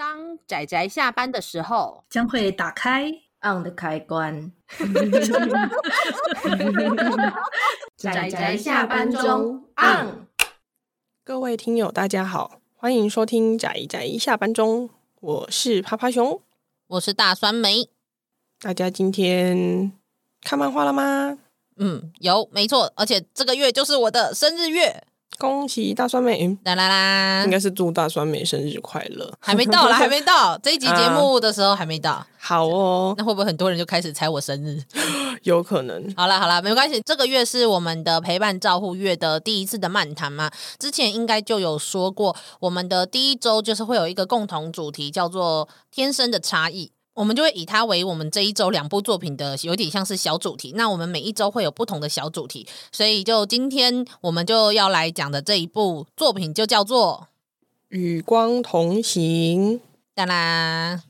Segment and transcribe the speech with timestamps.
[0.00, 3.12] 当仔仔下班的时候，将会打开
[3.42, 4.50] on 的开关。
[7.98, 10.26] 仔仔下班中 on。
[11.22, 14.88] 各位听友，大家好，欢迎收听仔仔下班中，
[15.20, 16.40] 我是趴趴熊，
[16.86, 17.90] 我是大酸梅。
[18.58, 19.92] 大家今天
[20.40, 21.36] 看漫画了吗？
[21.76, 25.04] 嗯，有，没错，而且这个月就是我的生日月。
[25.40, 26.46] 恭喜大酸梅！
[26.64, 29.32] 啦啦啦，应该是祝大酸梅生日快乐。
[29.40, 32.12] 还没到啦， 还没到这一集节目的时候还没到。
[32.12, 34.82] 啊、好哦，那会不会很多人就开始猜我生日？
[35.44, 36.14] 有可能。
[36.14, 37.00] 好啦好啦，没关系。
[37.06, 46.92] 这个月是我们的陪伴照护月的第一次的漫谈嘛，之前应该就有说过，我们的第一周就是会有一个共同主题，叫做天生的差异。
[47.20, 50.72] 我们就会以它为我们这一周两部作品的有点像是小主题。
[50.74, 57.28] 那我们每一周会有不同的小主题，所以就今天我们就要来讲的这一部作品就叫做
[57.94, 59.74] 《与光同行》。
[60.14, 61.02] 当然，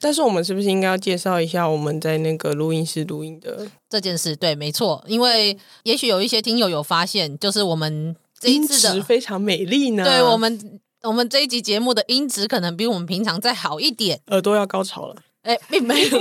[0.00, 4.34] 但是我们是不是应该要介绍一下我们在那个录音室录音的这件事？
[4.34, 10.02] 对，没错，因为也许有一些听友有发现，就是我们这一次的非常美丽呢。
[10.02, 15.14] 对，我们，我们这一集节目的音质可能比我们平常再好一点，耳朵要高潮了。
[15.48, 16.18] 哎、欸，并没有，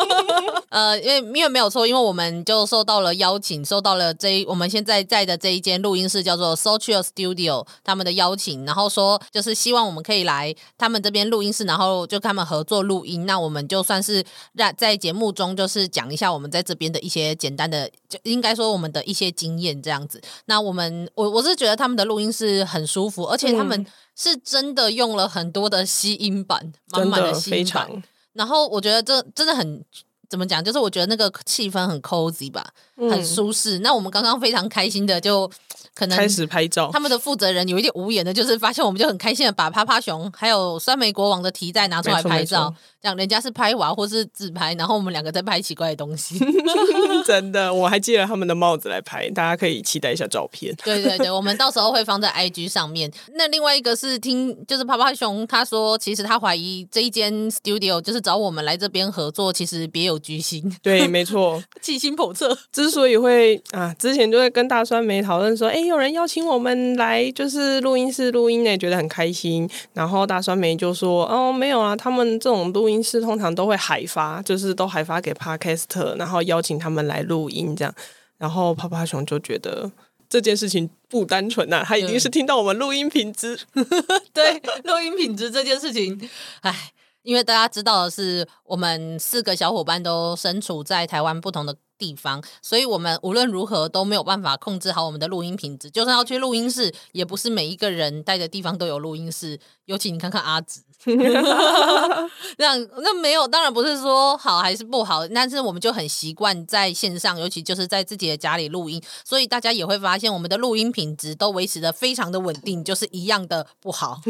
[0.68, 13.24] 呃，因为因为没有错，因为我们就受到了邀请，受到了这一我们现在在的这一间录音室叫做 Social Studio 他们的邀请，然后说就是希望我们可以来他们这边录音室，然后就跟他们合作录音。
[13.24, 14.22] 那我们就算是
[14.54, 20.20] 在在节目中就是讲一下我们在这边的一些简单的，就应该说我们的一些经验这样子。
[20.44, 28.02] 那我们我我是觉得他们的录音室很舒服，而且他们是真的用了很多的吸音板，满满的吸音板。
[28.38, 29.84] 然后我觉得这真的很
[30.30, 33.78] 怎么讲，就是我觉得那个气氛很 cozy 吧，很舒适。
[33.78, 35.50] 那我们刚刚非常开心的就
[35.94, 42.72] 可能开始拍照，他们的负责人有一点无言的，就是发现我们就很开心的把趴趴熊还有酸梅国王的提袋拿出来拍照。
[43.00, 46.36] 讲人家是拍娃或是自拍，然后我们两个在拍奇怪的东西。
[47.24, 50.74] 真的，我还借了他们的帽子来拍，大家可以期待一下照片。
[50.84, 53.08] 对对对，我们到时候会放在 IG 上面。
[53.34, 60.76] 那另外一个是听，就是趴趴熊他说，其实他怀疑这一间 studio 就是找我们来这边合作，其实别有居心。
[60.82, 62.58] 对，没错， 居心叵测。
[62.88, 69.68] 之所以会啊，之前就会跟大酸梅讨论说，哎，有人邀请我们来就是录音室录音呢，觉得很开心。
[69.92, 72.88] 然后大酸梅就说，哦，没有啊，他们这种录。
[72.88, 77.94] 音室通常都会海发，就是都海发给 Podcast，然后邀请他们来录音这样。
[78.38, 79.92] 然后趴趴熊就觉得
[80.26, 83.60] 这件事情不单纯呐、啊，他一定是听到我们录音品质。
[84.32, 86.18] 对，录音品质这件事情，
[86.62, 86.74] 哎，
[87.22, 95.90] 因为大家知道的是，我们四个小伙伴都身处在台湾不同的地方，所以我们无论如何都没有办法控制好我们的录音品质。
[95.90, 99.58] 就算要去录音室，也不是每一个人待的地方都有录音室。
[99.86, 100.82] 尤其你看看阿紫。
[102.58, 114.20] 那那没有，当然不是说好还是不好，但是我们就很习惯在线上，尤其就是在自己的家里录音，所以大家也会发现我们的录音品质都维持的非常的稳定，就是一样的不好。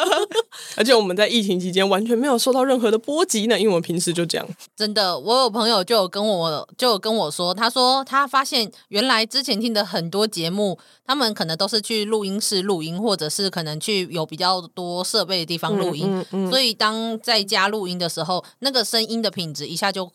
[0.76, 4.46] 而且我们在疫情期间完全没有受到任何的波及呢，因为我们平时就这样。
[4.76, 10.78] 真的，我有朋友就有跟我就有跟我说，他说他发现原来之前听的很多节目，
[11.12, 16.06] 他们可能都是去录音室录音，或者是可能去有比较多设备的地方录音。
[16.08, 20.10] 嗯嗯嗯、所以当在家录音的时候，那个声音的品质一下就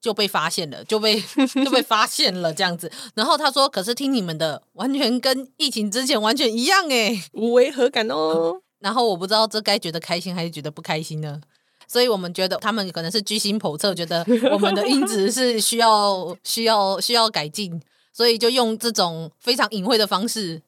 [0.00, 1.22] 就被发现了，就被
[1.64, 2.90] 就被发现了这样子。
[3.14, 8.54] 然后他说：“可是听你们的，完全跟疫情之前完全一样诶，无违和感哦。
[8.54, 11.40] 嗯 ”然后我不知道这该觉得开心还是觉得不开心呢？
[11.86, 17.80] 所以我们觉得他们可能是居心叵测，觉得我们的音质是需要需要需要改进，
[18.12, 20.62] 所以就用这种非常隐晦的方式。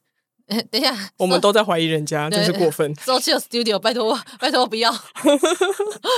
[0.71, 2.95] 等一下，我们都在怀疑人家，真是过分。
[3.07, 4.93] Social Studio，拜托， 拜托不要。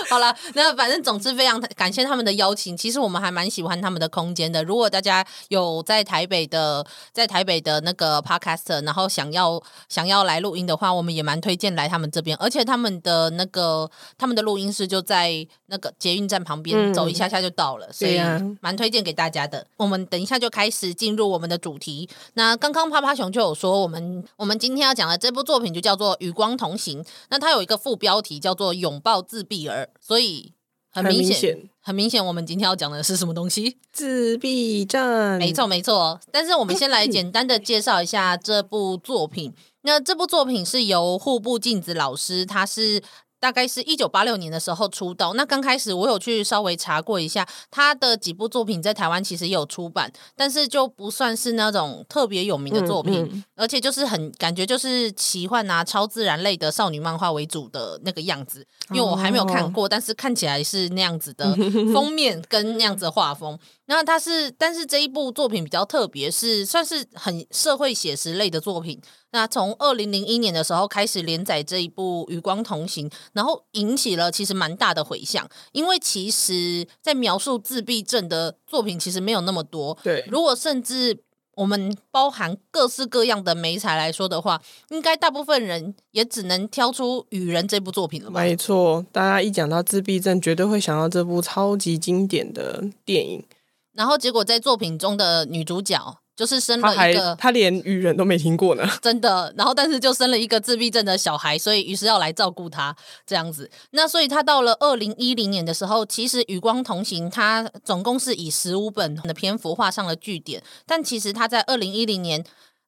[0.08, 2.76] 好了，那反正总之非常感谢他们的邀请。
[2.76, 4.64] 其实我们还蛮喜欢他们的空间的。
[4.64, 12.36] 如果大家有在台北的，在台北的那个 Podcaster，然后想要想要来录音的话，我们也蛮推荐来他们这边。
[12.38, 18.20] 而且他们的那个他们的录音室就在那个捷运站旁边，嗯、走一下下就到了，所以
[18.60, 19.66] 蛮推荐给大家的。
[19.76, 22.08] 我们等一下就开始进入我们的主题。
[22.34, 24.13] 那刚刚趴趴熊就有说我们。
[24.36, 30.52] 我们今天要讲的这部作品就叫做《与光同行》，那它有一个副标题叫做“拥抱自闭儿”，所以
[30.90, 33.78] 很明显，很明显，我们今天要讲的是什么东西？
[33.92, 35.38] 自闭症。
[35.38, 36.20] 没错，没错。
[36.30, 39.54] 但是我们先来 简单的介绍一下这部作品。
[39.82, 43.02] 那这部作品是由户部镜子老师，他是。
[43.44, 45.34] 大概是一九八六年的时候出道。
[45.34, 58.66] 那刚开始我有去稍微查过一下，他的几部作品在台湾其实也有出版，但是就不算是那种特别有名的作品，嗯嗯、而且就是很感觉就是奇幻啊、超自然类的少女漫画为主的那个样子。
[58.88, 61.54] 因为我还没有看过，哦、但是看起来是那样子的
[61.92, 63.58] 封面跟那样子的画风。
[63.86, 69.00] 那它是，但是这一部作品比较特别，是算是很社会写实类的作品。
[69.32, 75.46] 那从二零零一年的时候开始连载这一部《与光同行》，然后引起了其实蛮大的回响。
[75.72, 79.98] 因为其实，在描述自闭症的作品其实没有那么多。
[80.02, 81.18] 对，如果甚至
[81.56, 88.40] 我们包含各式各样的媒材来说的话，应该大部分人也只能挑出《雨人》这部作品了吧？
[88.40, 93.44] 没错，大家一讲到自闭症，绝对会想到这部超级经典的电影。
[93.94, 99.54] 然后结果在作品中的女主角就是生了一个，她连愚人都没听过呢， 真的。
[99.56, 102.94] 然后但是就生了一个自闭症的小孩，所以于是要来照顾她
[103.24, 103.70] 这样子。
[103.92, 112.44] 那所以她到了二零一零年的时候，其实《与光同行》她总共是以十五本的篇幅画上了句点，但其实她在二零一零年。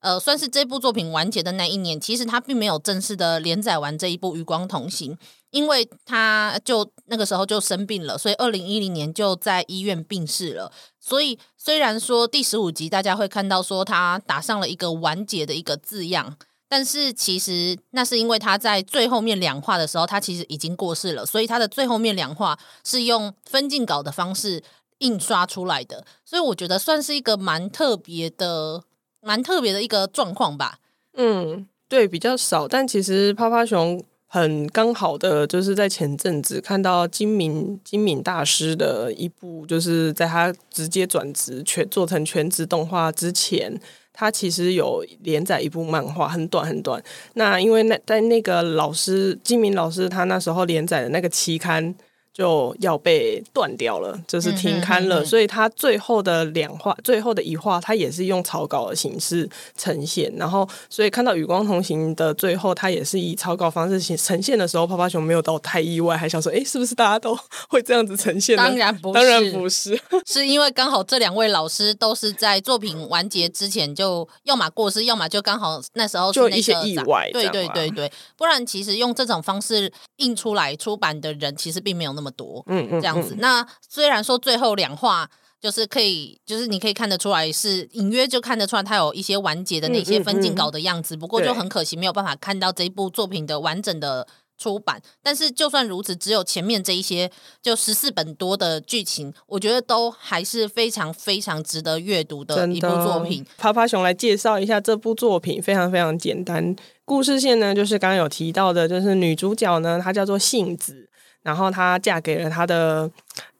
[0.06, 5.12] 呃，算是这部作品完结的那一年，其实他并没有正式的连载完这一部《与光同行》，
[5.50, 10.70] 因为他就那个时候就生病了，所以二零一零年就在医院病逝了。
[11.00, 16.36] 所以虽然说第十五集大家会看到说他打上了一个完结的一个字样，
[16.68, 24.62] 但是其实那是因为他在最后面两话的时候，他其实已经过世了，所以他的最后面两话是用分镜稿的方式
[24.98, 26.06] 印刷出来的。
[26.24, 28.84] 所以我觉得算是一个蛮特别的。
[29.26, 30.78] 蛮特别的一个状况吧，
[31.14, 43.76] 嗯，对，比较少，但其实趴趴熊很刚好的就是在前阵子看到金敏金敏大师的一部，就是在他直接转职全做成全职动画之前，
[44.12, 47.02] 他其实有连载一部漫画，很短很短。
[47.34, 51.92] 那因为那在那个老师金敏老师他那时候连载的那个期刊。
[52.36, 60.30] 就要被断掉了，就是停刊了，所以他最后的两话，最后的一话，他也是用草稿的形式呈现。
[60.36, 67.34] 然后，所以看到《与光同行》的最后，他也是以草稿方式呈现的时候，泡泡熊没有到太意外，还想说，哎，是不是大家都
[67.70, 68.54] 会这样子呈现？
[68.58, 82.25] 当然不是，当然不是，是因为刚好这两位老师都是在作品完结之前就要么过世，要么就刚好那时候就一些意外，对对对对，不然其实用这种方式印出来出版的人，其实并没有那么。
[82.26, 83.36] 那么多，嗯嗯，这样子。
[83.38, 85.28] 那虽然说最后两话
[85.60, 91.14] 就是可以，就是你可以看得出来是隐约就看得出来，它有一些完结的那些分镜稿的样子。
[91.14, 94.26] 嗯嗯嗯、不过就很可惜，没有办法看到这一部作品的完整的
[94.58, 95.00] 出版。
[95.22, 97.30] 但是就算如此，只有前面这一些
[97.62, 103.44] 就十四本多的剧情，我觉得都还是非常非常值得阅读的一部作品。
[103.56, 106.76] 趴趴熊来介绍一下这部作品，非常非常简单。
[107.04, 111.05] 故事线呢，就是刚刚有提到的，就是女主角呢，她叫做杏子。
[111.46, 113.08] 然后她嫁给了她的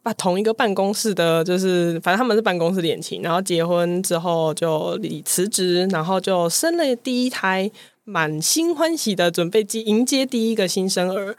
[0.03, 3.23] 办同一个办公室的，就是反正他们是办公室恋情。
[3.23, 7.71] 然后结婚之后就离辞职，然后就生了第一胎，
[8.03, 11.37] 满心欢喜的准备接迎接第一个新生儿。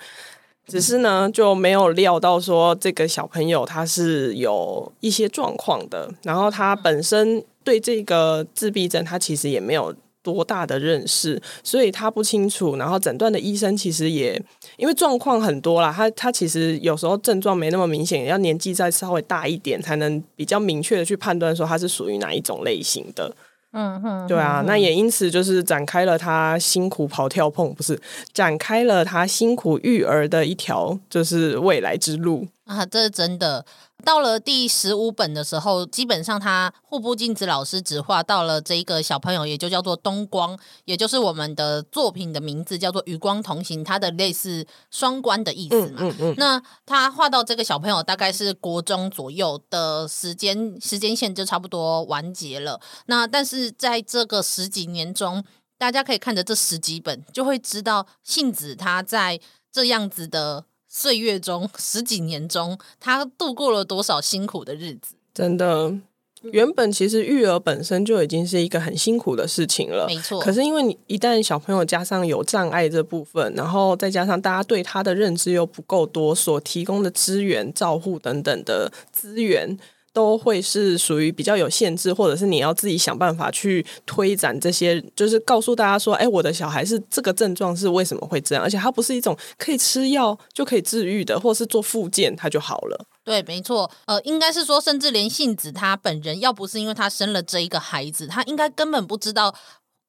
[0.66, 6.10] 只是呢，就没有料到说这个小朋友他是有一些状况的。
[6.24, 9.94] 然后他本身对这个自闭症，他其实也没有。
[10.34, 12.76] 多大的认识，所以他不清楚。
[12.76, 14.42] 然后诊断的医生其实也
[14.76, 23.34] 因为状况很多啦，他他其实有时候症状没那么明显，要年纪再稍微大一点，才能比较明确的去判断说他是属于哪一种类型的。
[23.72, 28.00] 嗯哼，对啊，那也因此就是展开了他辛苦跑跳碰，不是
[28.34, 33.64] 展开了他辛苦育儿的一条就是未来之路啊，这是真的。
[34.08, 45.98] 到了第十五本的时候，基本上他户部静子老师只画到了这一个小朋友，也就叫做东光，也就是我们的作品的名字叫做《与光同行》，它的类似双关的意思嘛。
[46.00, 52.80] 嗯嗯嗯、那他画到这个小朋友大概是国中左右的时间时间线就差不多完结了。
[53.08, 55.44] 那但是在这个十几年中，
[55.78, 60.64] 大家可以看着这十几本，就会知道杏子他在这样子的。
[60.98, 65.14] 岁月中十几年中，他度过了多少辛苦的日子？
[65.32, 65.94] 真的，
[66.42, 70.42] 原本其实育儿本身就已经是一个很辛苦的事情了，没错。
[70.42, 79.78] 可是因为你一旦小朋友加上有障碍这部分，然后再加上大家对他的认知又不够多，所提供的资源、照护等等的资源。
[80.18, 93.06] 都会是属于比较有限制，或者是你要自己想办法去推展这些，就是告诉大家说，哎，我的小孩是这个症状是为什么会这样，而且它不是一种可以吃药就可以治愈的，或是做复健它就好了。
[93.24, 99.54] 对，没错，呃，应该是说，甚至连杏子她本人，要不是因为她生了这一个孩子，她应该根本不知道。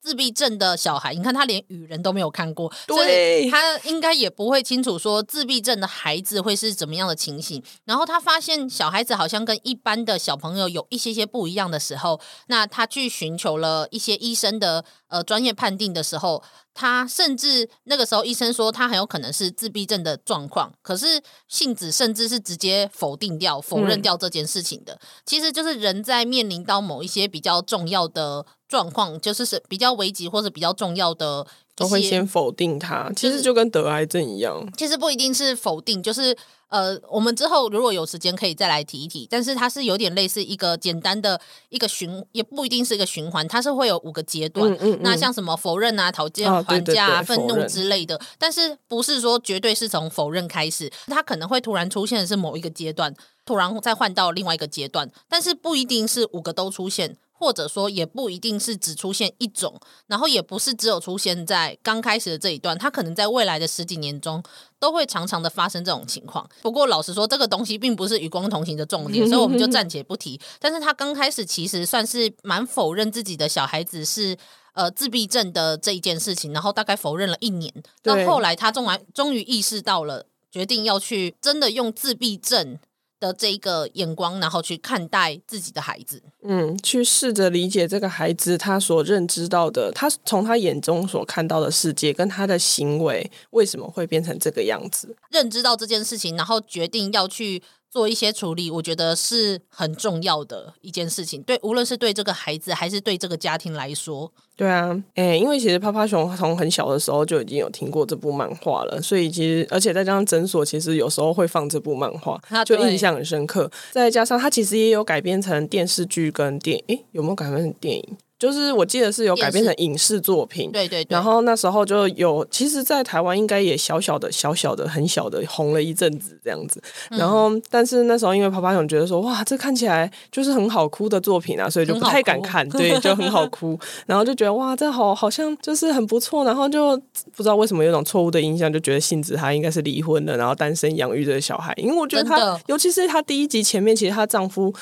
[0.09, 7.63] 自闭症的小孩，你看他连雨人都没有看过，对所以他应该也不会清楚说自闭症的孩子会是怎么样的情形。
[7.85, 24.95] 然后他发现小孩子好像跟一般的小朋友有一些些不一样的时候，那他去寻求了一些医生的呃专业判定的时候，他甚至那个时候医生说他很有可能是自闭症的状况，可是杏子甚至是直接否定掉、否认掉这件事情的。
[24.95, 28.47] 嗯、其实就是人在面临到某一些比较重要的。
[28.69, 33.11] 状况就是是比较危急或者比较重要的，都会先否定它。
[33.17, 36.37] 其实就跟得癌症一样，其实不一定是否定，就是
[36.69, 39.27] 呃，我们之后如果有时间可以再来提一提。
[39.31, 44.71] 但是它是有点类似一个简单的一个循，也不一定是一个循环，它是会有五个阶段。
[44.71, 53.15] 嗯嗯嗯，那像什么否认啊、讨价还价啊、愤怒之类的，但是不是说绝对是从否认开始，它可能会突然出现的是某一个阶段，
[53.47, 57.17] 突然再换到另外一个阶段，但是不一定是五个都出现。
[57.39, 64.43] 或者说也不一定是只出现一种，然后也不是只有出现在刚开始的这一段，它可能在未来的十几年中
[64.81, 66.49] 都会常常的发生这种情况。
[66.61, 70.41] 不过老实说，这个东西并不是与光同行的重点，所以我们就暂且不提。
[70.59, 74.37] 但是他刚开始其实算是蛮否认自己的小孩子是
[74.75, 82.79] 呃自闭症的这一件事情，然后大概否认了一年，那后来他终于终于意识到了，决定要去真的用自闭症。
[83.21, 97.63] 的这一个眼光，然后去看待自己的孩子，嗯，去试着理解这个孩子他所认知到的，他从他眼中所看到的世界，跟他的行为为什么会变成这个样子，认知到这件事情，然后决定要去。
[97.91, 101.43] 做一些处理，我觉得是很重要的一件事情。
[101.43, 113.71] 对，无论是对这个孩子，还是对这个家庭来说，对啊，哎、欸，因为其实趴趴熊从很小的时候就已经有听过这部漫画了，所以其实而且再加上诊所，其实有时候会放这部漫画，就印象很深刻。
[113.93, 118.17] 再加上它其实也有改编成电视剧跟电影，哎、欸，有没有改编成电影？
[118.39, 121.09] 就是我记得是有改编成影视作品，对对对。
[121.11, 126.81] 然后那时候就有，其实，在台湾应该也小小的、小小的、很小的红了一阵子这样子。
[127.11, 133.77] 然后，嗯、但是那时候因为啪啪熊觉得说，哇，这看起来就是很好哭的作品啊，所以就不太敢看，对，就很好哭。
[134.07, 136.45] 然后就觉得哇，这好好像就是很不错。
[136.45, 136.97] 然后就
[137.35, 141.75] 不知道为什么有种错误的印象，就觉得杏子她应该是离婚了，然后单身养育这个小孩。
[141.77, 144.73] 因为我觉得她，尤其是她第一集前面，其实她丈夫。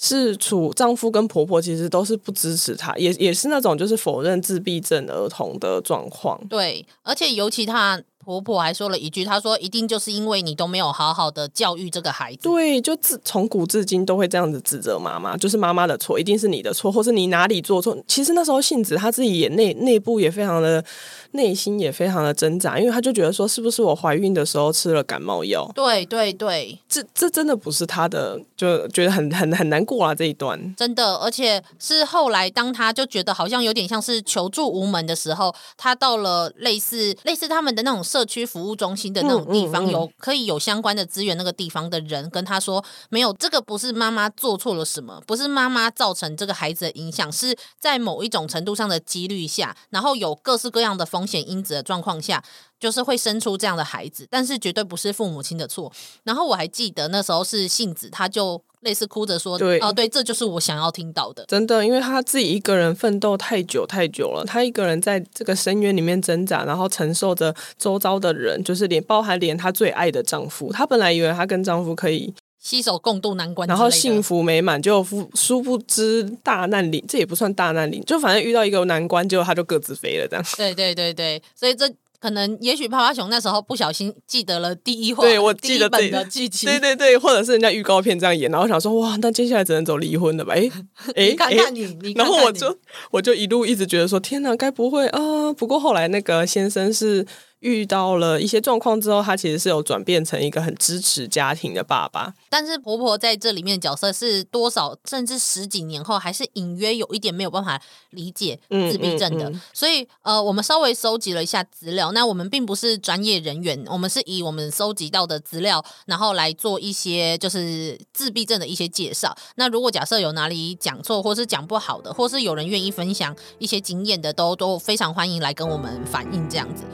[0.00, 6.40] 是处丈夫跟婆婆其实都是不支持她，也也是那种就是否认自闭症儿童的状况。
[6.48, 8.02] 对，而且尤其她。
[8.30, 17.96] 婆婆还说了一句：“她说一定就是因为你都没有好好的教育这个孩子。”对，就自从古至今都会这样子指责妈妈，就是妈妈的错，一定是你的错，或是你哪里做错。
[18.06, 20.84] 其实那时候杏子她自己也内内部也非常的
[21.32, 25.70] 内心也非常的挣扎，因为她就觉得说，是不是我怀孕的时候吃了感冒药？
[25.74, 30.58] 对对对，这这真的不是她的，就觉得很很很难过啊这一段。
[30.76, 38.04] 真的，而且是后来当她就觉得好像有点像是求助无门的时候，她到了类似类似他们的那种。
[38.10, 52.42] 社区服务中心的那种地方，有可以有相关的资源，那个地方的人跟他说，没有，这个不是妈妈做错了什么，不是妈妈造成这个孩子的影响，是在某一种程度上的几率下，然后有各式各样的风险因子的状况下。
[52.80, 55.92] 就是会生出这样的孩子，但是绝对不是父母亲的错。
[56.24, 80.44] 然后我还记得那时候是杏子，他就类似哭着说：“对，哦，对，这就是我想要听到的。”真的，因为他自己一个人奋斗太久太久了，他一个人在这个深渊里面挣扎，然后承受着周遭的人，就是连包含连她最爱的丈夫，她本来以为她跟丈夫可以携手共度难关，然后幸福美满，就殊不知大难临，这也不算大难临，就反正遇到一个难关，结果他就各自飞了，这样。
[80.56, 81.86] 对对对对，所以这。
[82.20, 90.52] 可能也许趴趴熊那时候不小心记得了第一话，对我记得第一本的剧情，对对对，或者是人家预告片这样演，然后想说哇，那接下来只能走离婚了吧？
[90.54, 90.70] 哎
[91.16, 92.78] 哎，看看你，你看看你，然后我就
[93.10, 95.52] 我就一路一直觉得说，天哪，该不会啊？
[95.54, 97.26] 不过后来那个先生是。
[97.60, 102.34] 遇到了一些状况之后，他其实是有转变成一个很支持家庭的爸爸。
[102.48, 109.50] 但是婆婆在这里面的角色是多少，甚至十几年后还是隐约有一点没有办法理解自闭症的。
[109.50, 112.12] 嗯嗯嗯、所以呃，我们稍微收集了一下资料。
[112.12, 119.36] 那我们并不是专业人员，我们是以我们收集到的资料，然后来做一些就是自闭症的一些介绍。
[119.56, 126.84] 那如果假设有哪里讲错，或是讲不好的，或是有人愿意分享一些经验的，都都非常欢迎来跟我们反映这样子。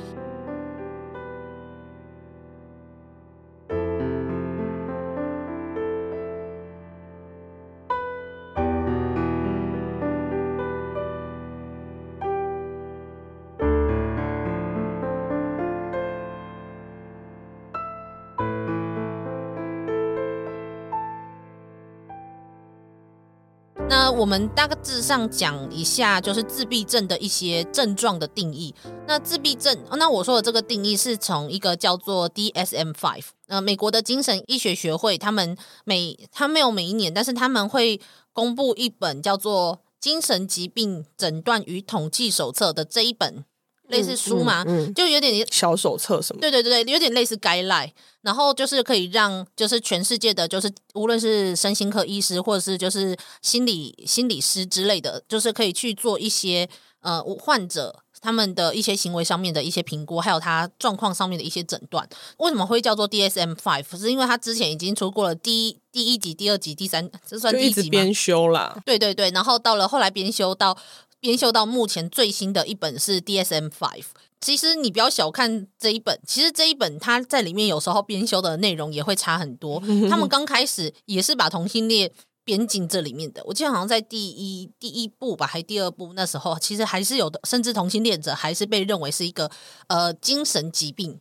[23.99, 28.75] 那我们大致上讲一下，就是自闭症的一些症状的定义。
[29.07, 37.99] 那自闭症，那我说的这个定义是从一个叫做 DSM five，呃，美国的精神医学学会，他们每他没有每一年，但是他们会
[38.35, 43.47] 公布一本叫做《精神疾病诊断与统计手册》的这一本。
[43.89, 46.41] 类似书嘛，嗯嗯嗯、就有点小手册什么？
[46.41, 47.91] 对对对，有点类似 guideline，
[48.23, 56.69] 然后就是可以让就是全世界的，就是无论是身心科医师或者是就是心理心理师之类的，就是可以去做一些
[57.01, 62.09] 呃患者他们的一些行为上面的一些评估，还有他状况上面的一些诊断。
[62.39, 63.97] 为什么会叫做 DSM Five？
[63.97, 67.89] 是因为他之前已经出过了第一第一集、第二集、第三，这算第一集吗？
[67.91, 68.77] 编修啦。
[68.85, 70.77] 对对对，然后到了后来编修到。
[71.21, 74.07] 编修到目前最新的一本是 DSM Five。
[74.41, 79.81] 其实你不要小看这一本，其实这一本它在里面有时候编修的内容也会差很多。
[80.09, 82.13] 他们刚开始也是把同性恋
[82.45, 83.43] 编进这里面的。
[83.47, 89.51] 我记得好像在第一第一部吧，还第二部那时候，其实还是有的，甚至同性恋者还是被认为是一个
[89.89, 91.21] 呃精神疾病。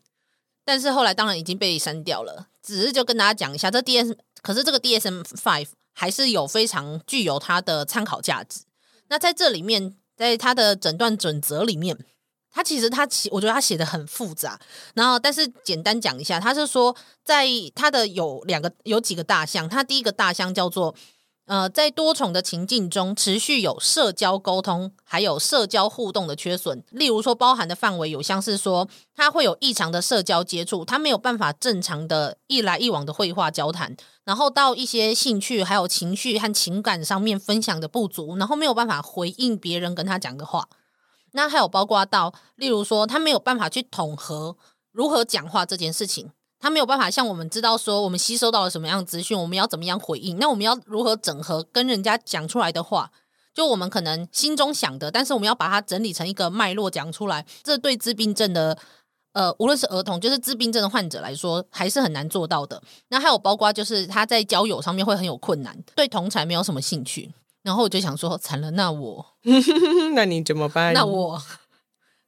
[0.65, 2.47] 但是后来当然已经被删掉了。
[2.61, 8.61] 只是就跟大家讲一下，这 DSM 可是这个 DSM Five 还是有非常具有它的参考价值。
[9.09, 11.97] 那在这里面，在他的诊断准则里面，
[12.51, 14.59] 他其实他写，我觉得他写的很复杂。
[14.93, 20.95] 然后，但是简单讲一下，他是说，在他的有两个有几个大项，他第一个大项叫做。
[21.45, 26.83] 呃，在多重的情境中，持续有社交沟通，还有社交互动的缺损。
[26.89, 40.67] 例如说，包含的范围有像是说，他会有异常的社交接触，他没有办法正常的一来一往的会话交谈，然后到一些兴趣还有情绪和情感上面分享的不足，然后没有办法回应别人跟他讲的话。
[41.33, 44.57] 那还有包括到，例如说，他没有办法去统合
[44.91, 46.31] 如何讲话这件事情。
[46.65, 50.39] 他没有办法像我们知道说，我们吸收到了什么样的资讯，我们要怎么样回应？
[50.39, 53.11] 那我们要如何整合跟人家讲出来的话？
[53.53, 57.45] 就我们可能心中想的，但是我们要把它整理成一个脉络讲出来。
[57.61, 58.75] 这对自闭症的
[59.33, 62.81] 呃，无论是儿童，就是自闭症的患者来说，还是很难做到的。
[63.09, 67.31] 那还有包括就是他在交友上面会很有困难，对同才没有什么兴趣。
[67.61, 69.23] 然后我就想说，惨了，那我
[70.15, 70.95] 那你怎么办？
[70.95, 71.39] 那我。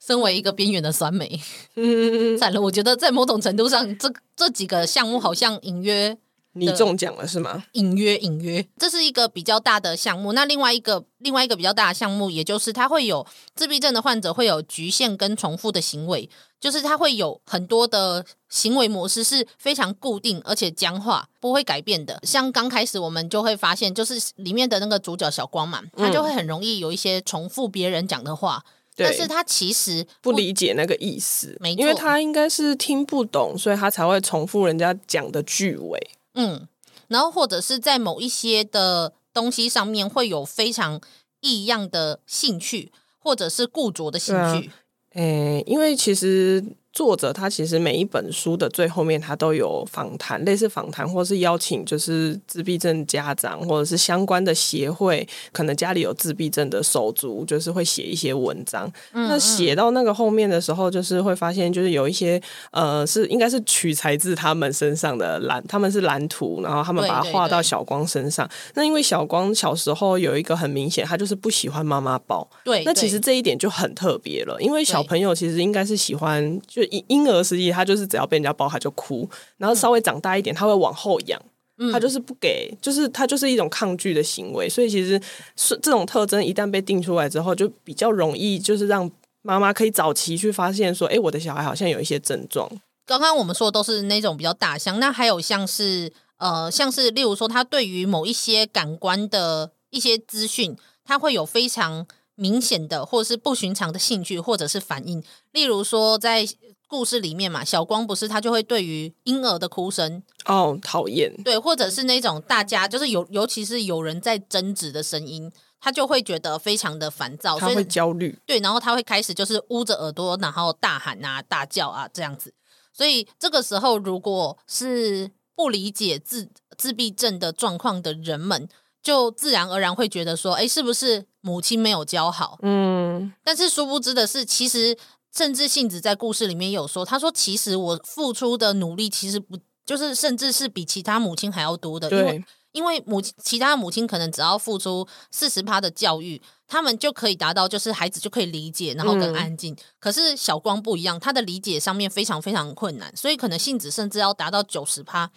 [0.07, 1.37] 身为一个边缘的酸梅，
[1.75, 2.61] 嗯，惨了。
[2.61, 6.17] 我觉得在某种程度上，这这几个项目好像隐约
[6.53, 7.65] 你中奖了是吗？
[7.73, 10.31] 隐约隐约，这是一个比较大的项目。
[10.31, 16.29] 那另外一个另外一个比较大的项目，也就是它会有自闭症的患者会有局限跟重复的行为，
[16.61, 22.17] 就是他会有很多的行为模式是非常固定而且僵化，不会改变的。
[22.23, 28.63] 像刚开始我们就会发现，就是里面的那个主角小光嘛，他就会很容易有一些重复别人讲的话。
[28.97, 35.99] 但是他其实不，不理解那个意思，没错，因为他应该是听不懂，所以他才会重复人家讲的句尾。
[36.33, 36.67] 嗯，
[37.07, 40.99] 然后或者是在某一些的东西上面会有非常
[41.41, 44.71] 异样的兴趣，或者是固着的兴趣。
[45.13, 46.63] 诶，因为其实。
[46.97, 58.91] 作者他其实每一本书的最后面，他都有访谈，类似访谈，或是邀请就是自闭症家长，或者是相关的协会，可能家里有自闭症的手足，就是会写一些文章。
[59.11, 68.47] 嗯嗯，那写到那个后面的时候，就是会发现，就是有一些呃，是应该是取材自他们身上的蓝，他们是蓝图，然后他们把它画到小光身上。
[68.47, 68.73] 对对对。
[68.73, 72.49] 那因为小光小时候有一个很明显，他就是不喜欢妈妈抱。
[72.63, 76.86] 对，对，那其实这一点就很特别了，因为小朋友其实应该是喜欢就。
[76.87, 79.29] 婴婴儿时期，他就是只要被人家抱，他就哭。
[79.57, 81.41] 然后稍微长大一点，他会往后仰，
[81.77, 84.69] 嗯、他就是不给，就是他就是一种抗拒的行为。
[84.69, 85.21] 所以其实
[85.55, 89.09] 是这种特征一旦被定出来之后，就比较容易，就是让
[89.41, 92.69] 妈妈可以早期去发现说，哎，我的小孩好像有一些症状。
[93.05, 102.05] 刚刚我们说的都是那种比较大项，那还有像是呃，像是例如说，他对于某一些感官的一些资讯，他会有非常。
[102.39, 105.23] 明显的或是不寻常的兴趣或者是反应，
[105.53, 106.47] 例如说在
[106.87, 122.53] 故事里面嘛，小光不是他就会对于婴儿的哭声哦讨厌，对，或者是那种大家就是有尤其是有人在争执的声音，他就会觉得非常的烦躁，他会焦虑，对，然后他会开始就是捂着耳朵，然后大喊啊大叫啊这样子，
[122.93, 128.69] 所以这个时候如果是不理解自自闭症的状况的人们。
[129.03, 132.59] 就自然而然会觉得说，哎，是不是母亲没有教好？
[132.61, 134.97] 嗯，但是殊不知的是，其实
[135.37, 142.09] 甚至杏子在故事里面有说，他说，其实我付出的努力其实不，就是甚至是比其他母亲还要多的。
[142.09, 149.75] 因为因为母亲其他母亲可能只要付出四十趴的教育，他们就可以达到，就是孩子就可以理解，然后更安静。
[149.75, 155.29] 嗯，可是小光不一样，他的理解上面非常非常困难，所以可能杏子甚至要达到九十趴，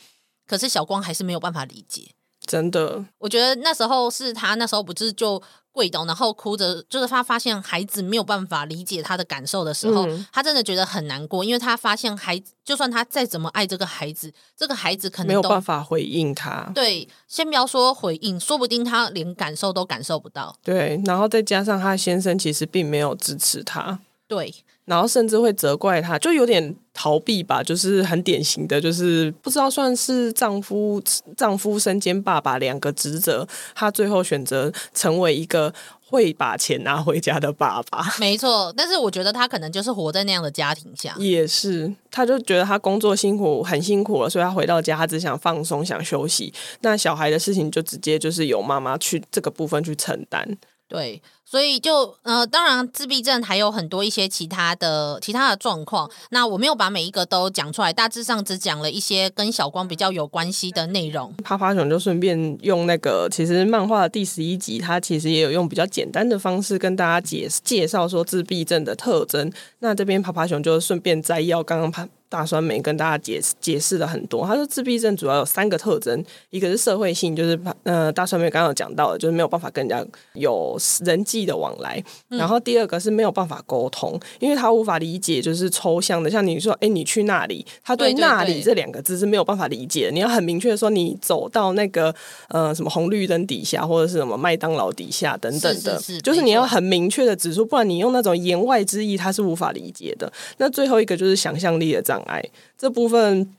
[0.46, 2.14] 可是小光还是没有办法理解。
[2.50, 16.68] 真的，我觉得那时候是他那时候不是就跪倒，然后哭着，就是他发现孩子没有办法理解他的感受的时候，嗯、他真的觉得很难过，因为他发现孩子，就算他再怎么爱这个孩子，这个孩子可能没有办法回应他。
[16.74, 20.52] 对，先不要说回应，说不定他连感受都感受不到。
[20.64, 24.00] 对，然后再加上他先生其实并没有支持他。
[24.26, 24.52] 对。
[24.90, 31.00] 然后甚至会责怪他，就有点逃避吧，就是很典型的，就是不知道算是丈夫
[31.36, 38.04] 丈夫身兼爸爸两个职责，他最后选择成为一个会把钱拿回家的爸爸。
[38.18, 46.52] 没错，但是我觉得他可能就是活在那样的家庭下，也是，他就觉得他工作辛苦很辛苦了，所以他回到家，他只想放松，想休息。
[46.80, 50.58] 那小孩的事情就直接就是由妈妈去这个部分去承担。
[50.88, 51.22] 对。
[51.50, 56.08] 所以就呃，当然自闭症还有很多一些其他的其他的状况。
[56.30, 61.34] 那我没有把每一个都讲出来，大致上只讲了一些跟小光比较有关系的内容。
[61.42, 69.52] 趴趴熊就顺便用那个，其实漫画的第十一集，它其实也有用比较简单的方式跟大家解介绍说自闭症的特征。
[69.80, 72.06] 那这边趴趴熊就顺便摘要刚刚趴。
[72.30, 92.14] 大酸梅跟大家解释解释了很多，他说自闭症主要有三个特征，一个是社会性，就是呃大酸梅刚刚有讲到的，就是没有办法跟人家有人际的往来，嗯、然后第二个是没有办法沟通，因为他无法理解就是抽象的，像你说哎你去那里，他对那里这两个字是没有办法理解的，你要很明确的说你走到那个
[92.48, 100.32] 呃什么红绿灯底下或者是什么麦当劳底下等等的，是是是就是你要很明确的指出，不然你用那种言外之意他是无法理解的。
[100.58, 102.42] 那最后一个就是想象力的障碍。
[102.76, 103.54] 这部分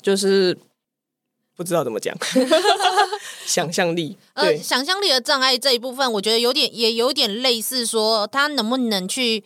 [0.00, 0.56] 就是
[1.56, 2.14] 不知道怎么讲，
[3.46, 4.16] 想象力。
[4.34, 9.42] 呃，想象力的障碍这一部分，我觉得有点也有点类似，说他能不能去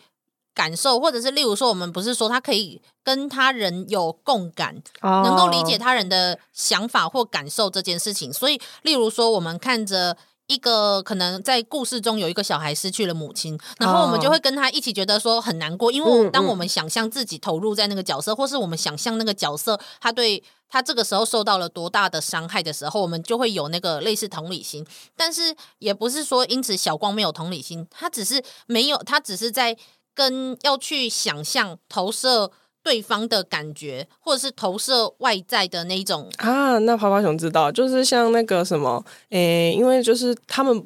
[0.53, 8.31] 感受，或者是例如说，我们不是说他可以跟他人有共感，哦、能够理解他人的想法或感受这件事情。
[8.33, 10.17] 所以，例如说，我们看着。
[10.51, 24.85] 一个可能在故事中有一个小孩失去了母亲，然后我们就会跟他一起觉得说很难过，因为当我们想象自己投入在那个角色，或是我们想象那个角色他对他这个时候受到了多大的伤害的时候，我们就会有那个类似同理心。
[25.15, 29.77] 但是也不是说因此小光没有同理心，他只是没有，他只是在
[30.13, 32.51] 跟要去想象投射。
[32.83, 40.83] 对方的感觉，或者是投射外在的那一种啊，那趴趴熊知道，就是像那个什么，诶，因为就是他们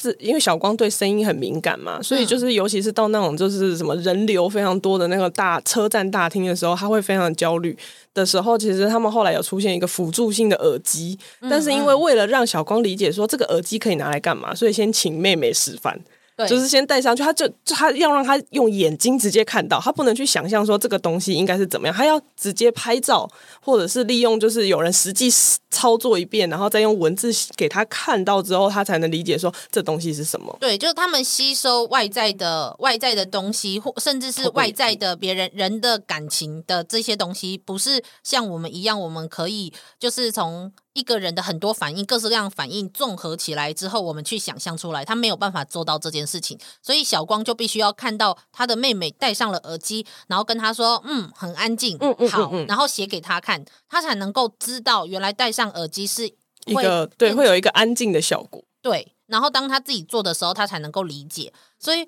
[0.00, 7.76] 是因为小光对声音很敏感嘛，所以就是尤其是到那种就是什么人流非常多的那个大车站大厅的时候，他会非常焦虑
[8.12, 16.00] 的时候，其实他们后来有出现一个辅助性的耳机，但是因为为了让小光理解说这个耳机可以拿来干嘛，所以先请妹妹示范。
[16.36, 25.30] 对就是先戴上去，他就他要让他用眼睛直接看到，他不能去想象说这个东西应该是怎么样，他要直接拍照，或者是利用就是有人实际
[25.70, 30.56] 操作一遍，然后再用文字给他看到之后，他才能理解说这东西是什么。
[30.60, 40.72] 对，就是他们吸收外在的外在的东西，或甚至是外在的别人人的感情的这些东西，不是像我们一样，我们可以就是从。
[40.94, 56.26] 一个人的很多反应，各式各样反应综合起来之后，我们去想象出来，他没有办法做到这件事情，所以小光就必须要看到他的妹妹戴上了耳机，然后跟他说：“嗯，很安静，嗯嗯，好。”然后写给他看，他才能够知道原来戴上耳机是
[56.66, 58.64] 一个对，会有一个安静的效果。
[58.80, 61.52] 对，然后当他自己做的时候，他才能够理解。
[61.78, 62.06] 所以。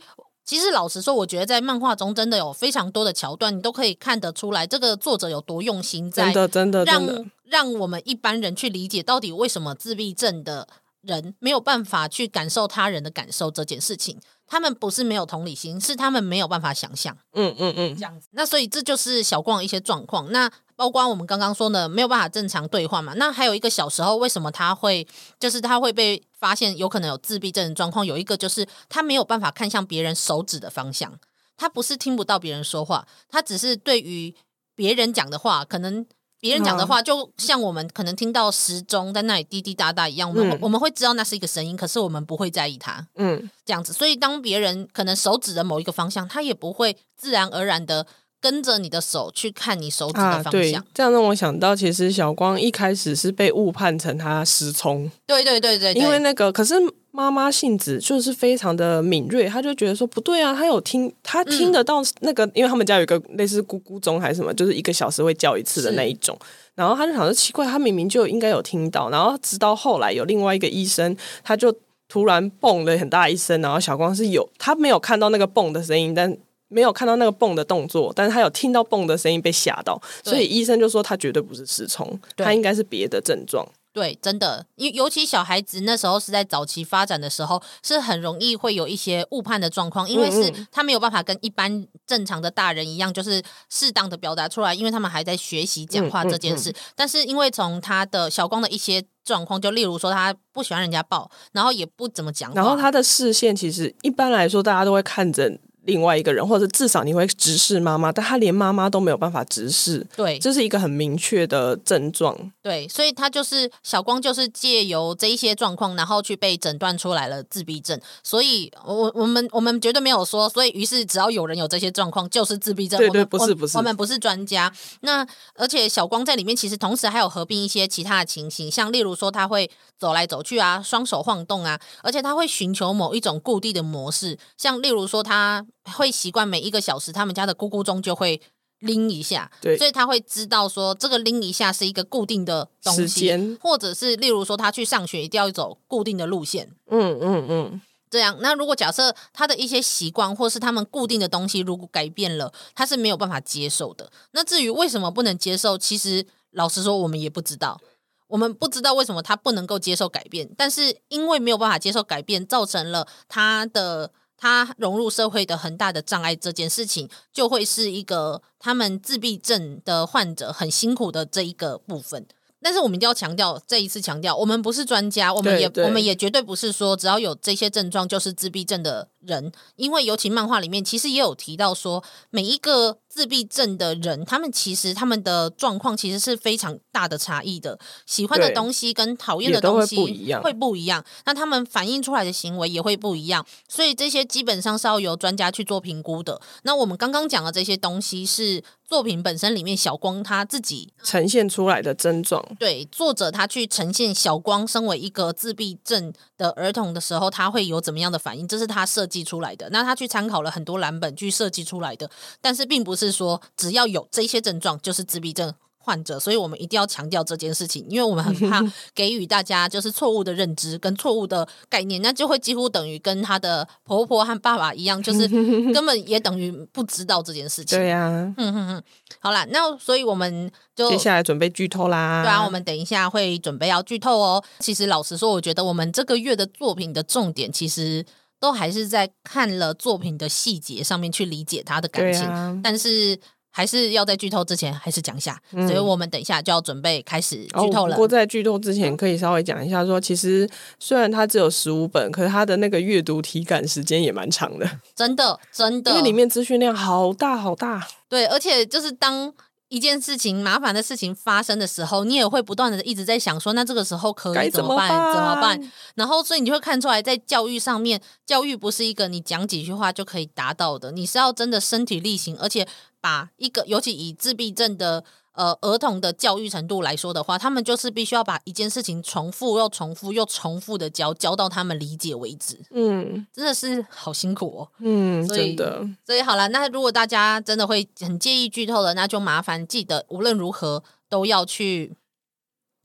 [0.48, 10.68] 其实老实说，我觉得在漫画中真的有非常多的桥段，你都可以看得出来，这个作者有多用心，在真的真的真的让我们一般人去理解到底为什么自闭症的
[11.02, 14.20] 人没有办法去感受他人的感受这件事情。
[14.48, 17.16] 他们不是没有同理心，是他们没有办法想象。
[17.32, 18.28] 嗯嗯嗯，这样子。
[18.30, 20.30] 那所以这就是小光一些状况。
[20.30, 23.12] 那包括我们刚刚说的没有办法正常对话嘛？
[23.14, 25.06] 那还有一个小时候为什么他会
[25.40, 28.06] 就是他会被发现有可能有自闭症的状况？
[28.06, 31.18] 有一个就是他没有办法看向别人手指的方向。
[31.56, 34.32] 他不是听不到别人说话，他只是对于
[34.76, 36.06] 别人讲的话可能。
[36.46, 43.04] 别人讲的话，就像我们可能听到时钟在那里滴滴答答一样，我们、嗯、我们会知道那是一个声音，可是我们不会在意它。
[43.16, 48.06] 嗯，这样子，所以当别人可能手指的某一个方向，他也不会自然而然的
[48.46, 50.50] 跟着你的手去看你手指的方向。
[50.50, 55.10] 啊、对，这样让我想到，其实小光一开始是被误判成他失聪。
[55.26, 56.74] 对对对对，对，因为那个可是。
[57.16, 66.38] 妈妈性子就是非常的敏锐，她就觉得说不对啊，她有听，她听得到那个，嗯、因为他们家有一个类似咕咕钟还是什么，就是一个小时会叫一次的那一种。
[66.74, 71.74] 然后她就想说奇怪，她明明就应该有听到，然后直到后来有另外一个医生，他就
[72.06, 76.36] 突然蹦了很大一声，然后小光是有他没有看到那个蹦的声音，但
[76.68, 83.66] 没有看到那个蹦的动作，但是他有听到蹦的声音被吓到，所以医生就说他绝对不是失聪，他应该是别的症状。
[83.92, 96.68] 对，真的，尤尤其小孩子那时候是在早期发展的时候，是很容易会有一些误判的状况，因为是他没有办法跟一般正常的大人一样，就是适当的表达出来，因为他们还在学习讲话这件事。
[96.68, 105.58] 嗯嗯嗯、但是因为从他的小光的一些状况，就例如说他不喜欢人家抱，然后也不怎么讲话，然后他的视线其实一般来说大家都会看着。
[105.86, 112.36] 另外一个人，或者至少你会直视妈妈，但他连妈妈都没有办法直视，对，这是一个很明确的症状。
[112.62, 117.98] 对，所以他就是小光，就是借由这一些状况，然后去被诊断出来了自闭症。
[118.22, 122.98] 所以我我们我们绝对没有说，所以于是只要有人有这些状况，就是自闭症。
[122.98, 124.72] 对对，不是不是，我们不是专家。
[125.00, 135.64] 那而且小光在里面其实同时还有合并一些其他的情形，像例如说他会走来走去啊，双手晃动啊，而且他会寻求某一种固定的模式，像例如说他。
[135.92, 138.40] 会习惯每一个小时，他们家的咕咕钟就会
[138.80, 148.36] 拎一下，对，所以他会知道说这个拎一下是一个固定的东西，或者是例如说他去上学一定要走固定的路线，嗯嗯嗯，这样。
[148.40, 154.12] 那如果假设他的一些习惯或是他们固定的东西如果改变了，他是没有办法接受的。
[154.32, 157.80] 那至于为什么不能接受，其实老实说我们也不知道，
[158.28, 164.12] 我们不知道为什么他不能够接受改变，但是因为没有办法接受改变，造成了他的。
[164.36, 172.26] 他融入社会的很大的障碍，这件事情就会是一个他们自闭症的患者很辛苦的这一个部分。
[172.62, 182.98] 但是我们一定要强调，这一次强调，我们不是专家，我们也我们也绝对不是说只要有这些症状就是自闭症的人，因为尤其漫画里面其实也有提到说每一个。
[183.16, 191.02] 自闭症的人，他们其实他们的状况其实是非常大的差异的，喜欢的东西跟讨厌的东西会不一样，会不一样。
[191.24, 196.38] 那他们反映出来的行为也会不一样，所以这些基本上是要由专家去做评估的。
[196.64, 202.46] 那我们刚刚讲的这些东西是作品本身里面小光他自己呈现出来的症状。
[202.58, 208.46] 对，作者他去呈现小光身为一个自闭症的儿童的时候，他会有怎么样的反应？
[208.46, 209.68] 这是他设计出来的。
[209.70, 212.08] 那他去参考了很多蓝本去设计出来的，
[212.40, 213.16] 但是并不是。
[213.16, 218.62] 说，只要有这些症状，就是自闭症患者，所以我们一定要强调这件事情，因为我们很怕
[218.94, 225.26] 给予大家就是错误的认知跟错误的概念，那就会几乎等于跟他的婆婆和爸爸一样，就是
[225.72, 227.78] 根本也等于不知道这件事情。
[227.78, 228.82] 对呀、啊，嗯哼哼，
[229.18, 232.22] 好啦，那所以我们就接下来准备剧透啦。
[232.22, 234.44] 对啊，我们等一下会准备要剧透哦。
[234.58, 238.04] 其实老实说，我觉得我们这个月的作品的重点，其实。
[238.38, 243.18] 都还是在看了作品的细节上面去理解他的感情，啊、但是
[243.50, 247.94] 还是要在剧透之前还是讲一下，嗯、所以我们等一下就要准备开始剧透了。
[247.94, 257.86] 哦、不过在剧透之前，可以稍微讲一下说，说其实虽然它只有十五本，可是它的那个阅读体感时间也蛮长的，真的真的，因为里面资讯量好大好大。
[258.08, 259.32] 对，而且就是当。
[259.68, 264.88] 一件事情麻烦的事情发生的时候，你也会不断的一直在想说，那这个时候可以怎么办？
[265.12, 265.72] 怎么办？
[265.94, 272.66] 然后，所以你就会看出来，在教育上面，教育不是一个你讲几句话就可以达到的，你是要真的身体力行，而且
[273.00, 275.04] 把一个，尤其以自闭症的。
[275.36, 282.58] 呃，儿童的教育程度来说的话，他们就是必须要把一件事情重复又重复又重复的教，教到他们理解为止。
[282.70, 284.68] 嗯，真的是好辛苦哦。
[284.78, 285.86] 嗯，真的。
[286.06, 291.96] 所以好了，那如果大家真的会很介意剧透的，那就麻烦记得无论如何都要去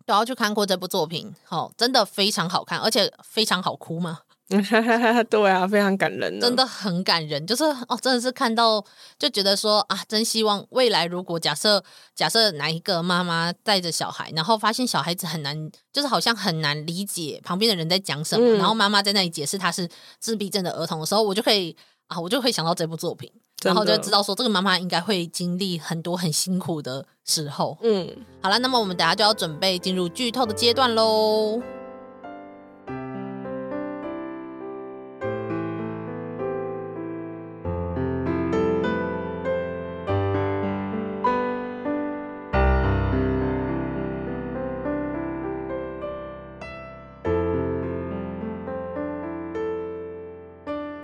[0.05, 1.33] 都要去看过这部作品。
[1.45, 4.19] 好、哦，真的非常好看，而且非常好哭嘛。
[5.29, 7.45] 对啊，非常感人，真的很感人。
[7.47, 8.83] 就是哦，真的是看到
[9.17, 11.83] 就觉得说啊，真希望未来如果假设
[12.13, 19.87] 假设哪一个妈妈带着小孩，然后发现小孩子很难，就是好像很难理解旁边的人在讲什么，嗯、然后妈妈在那里解释他是
[20.19, 21.75] 自闭症的儿童的时候，我就可以
[22.07, 23.31] 啊，我就会想到这部作品，
[23.63, 27.77] 然后就知道说这个妈妈应该会经历很多很辛苦的时候。
[27.81, 28.09] 嗯，
[28.41, 31.61] 好了，那么我们等下就要准备进入剧透的阶段喽。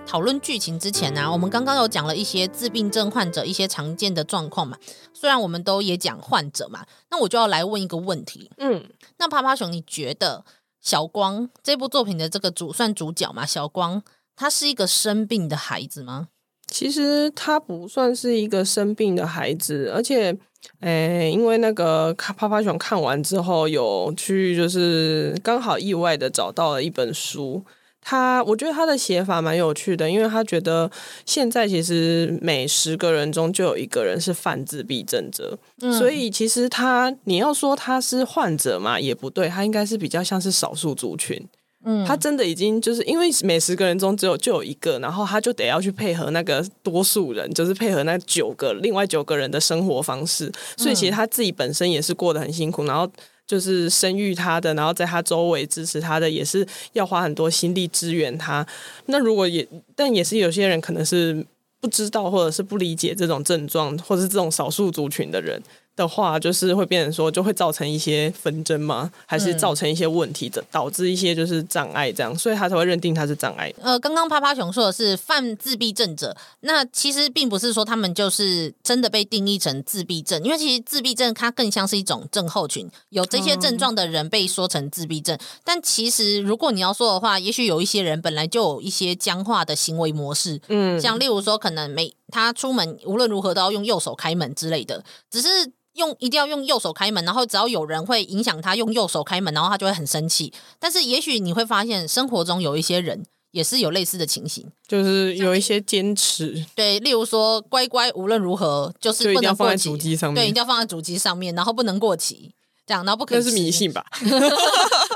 [0.08, 4.78] 讨论剧情之前呢、啊，我们刚刚有讲了一些自闭症患者一些常见的状况嘛。
[5.12, 8.50] 虽然我们都也讲患者嘛，那我就要来问一个问题。
[8.56, 10.46] 嗯，那趴趴熊，你觉得
[10.80, 13.44] 小光这部作品的这个主算主角嘛？
[13.44, 14.02] 小光
[14.34, 16.28] 他是一个生病的孩子吗？
[16.68, 20.32] 其实他不算是一个生病的孩子，而且，
[20.80, 27.62] 诶、欸，因为那个趴趴熊看完之后有去，就是刚好意外的找到了一本书。
[28.00, 30.90] 他我觉得他的写法蛮有趣的，因为他觉得
[31.26, 41.46] 现在其实每十个人中就有一个人是泛自闭症者，嗯、所以其实他你要说他是患者嘛，也不对，他应该是比较像是少数族群。
[41.84, 53.10] 嗯，他真的已经就是因为每十个人中只有就有一个，然后他就得要去配合那个多数人，就是配合那九个另外九个人的生活方式，所以其实他自己本身也是过得很辛苦，然后。
[53.48, 58.64] 就是生育他的，然后在他周围支持他的，也是要花很多心力支援他。
[59.06, 61.44] 那如果也，但也是有些人可能是
[61.80, 65.60] 不知道或者是不理解这种症状，或者是这种少数族群的人。
[65.98, 69.10] 的话，就是会变成说，就会造成一些纷争吗？
[69.26, 73.74] 还是造成一些问题的，导致一些就是障碍这样，所以他才会认定他是障碍。
[73.82, 85.36] 呃，刚刚趴趴熊说的是犯自闭症者，那其实并不是说他们就是真的被定义成自闭症，因为其实自闭症它更像是一种症候群，有这些症状的人被说成自闭症。
[85.36, 95.48] 嗯、但其实如果你要说的话，也许有一些人本来就有一些僵化的行为模式，嗯，像例如说可能每他出门无论如何都要用右手开门之类的，只是。
[95.94, 100.52] 用一定要用右手开门，然后只要有人会影响他用右手开门，然后他就会很生气。
[100.78, 106.64] 但是也许你会发现，生活中有一些人也是有类似的情形，就是有一些坚持。
[106.76, 112.52] 对，例如说乖乖无论如何就是不能放在主机上面，对，一定要放在主机上面，然后不能过期，
[112.86, 113.38] 这样，然后不可以。
[113.38, 114.04] 那是迷信吧？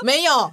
[0.03, 0.51] 没有，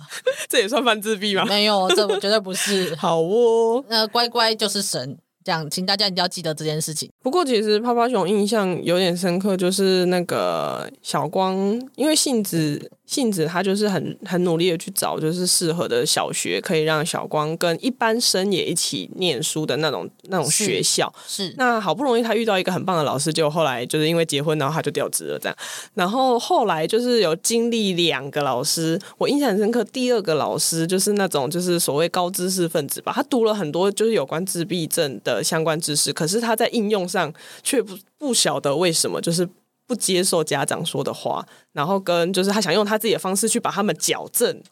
[0.49, 1.45] 这也算犯自闭吗？
[1.47, 2.95] 没有，这绝对不是。
[3.03, 5.19] 好哦，那乖乖就是神。
[5.45, 7.11] 这样，请大家一定要记得这件事情。
[7.23, 11.57] 不过，其实泡泡熊印象有点深刻，就是那个小光，
[11.97, 12.91] 因为性子。
[13.11, 21.13] 杏子他就是很很努力的去找，就是适合的小学，可以让小光跟一般生也一起念书的那种那种学校。
[21.27, 25.57] 是，是那好不容易他遇到一个很棒的老师，结果后来就是因为结婚，然后他就调职了这样。
[25.95, 29.83] 然后后来就是有经历两个老师，我印象很深刻。
[29.83, 39.49] 第二个老师就是那种就是所谓高知识分子吧，他读了很多就是有关自闭症的相关知识，可是他在应用上却不不晓得为什么就是。
[39.91, 44.63] 不接受家长说的话，然后跟就是他想用他自己的方式去把他们矫正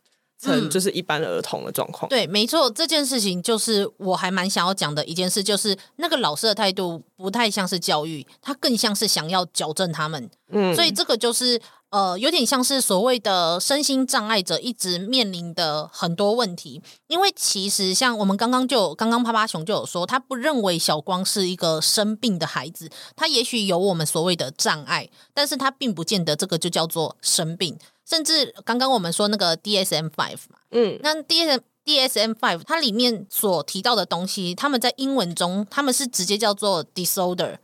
[0.40, 2.08] 成就是一般儿童的状况。
[2.08, 2.10] 嗯。
[2.10, 10.30] 对，没错，这件事情就是我还蛮想要讲的一件事，就是那个老师的态度不太像是教育，他更像是想要矫正他们。
[10.50, 11.60] 嗯，所以这个就是。
[11.90, 27.78] 呃，有点像是所谓的身心障碍者一直面临的很多问题，因为其实像我们刚刚就有刚刚趴趴熊就有说，他不认为小光是一个生病的孩子，他也许有我们所谓的障碍，但是他并不见得这个就叫做生病。
[28.04, 37.56] 甚至刚刚我们说那个 DSM Five 嘛，嗯，那 DSM DSM Five 它里面所提到的东西，他们在英文中他们是直接叫做 disorder。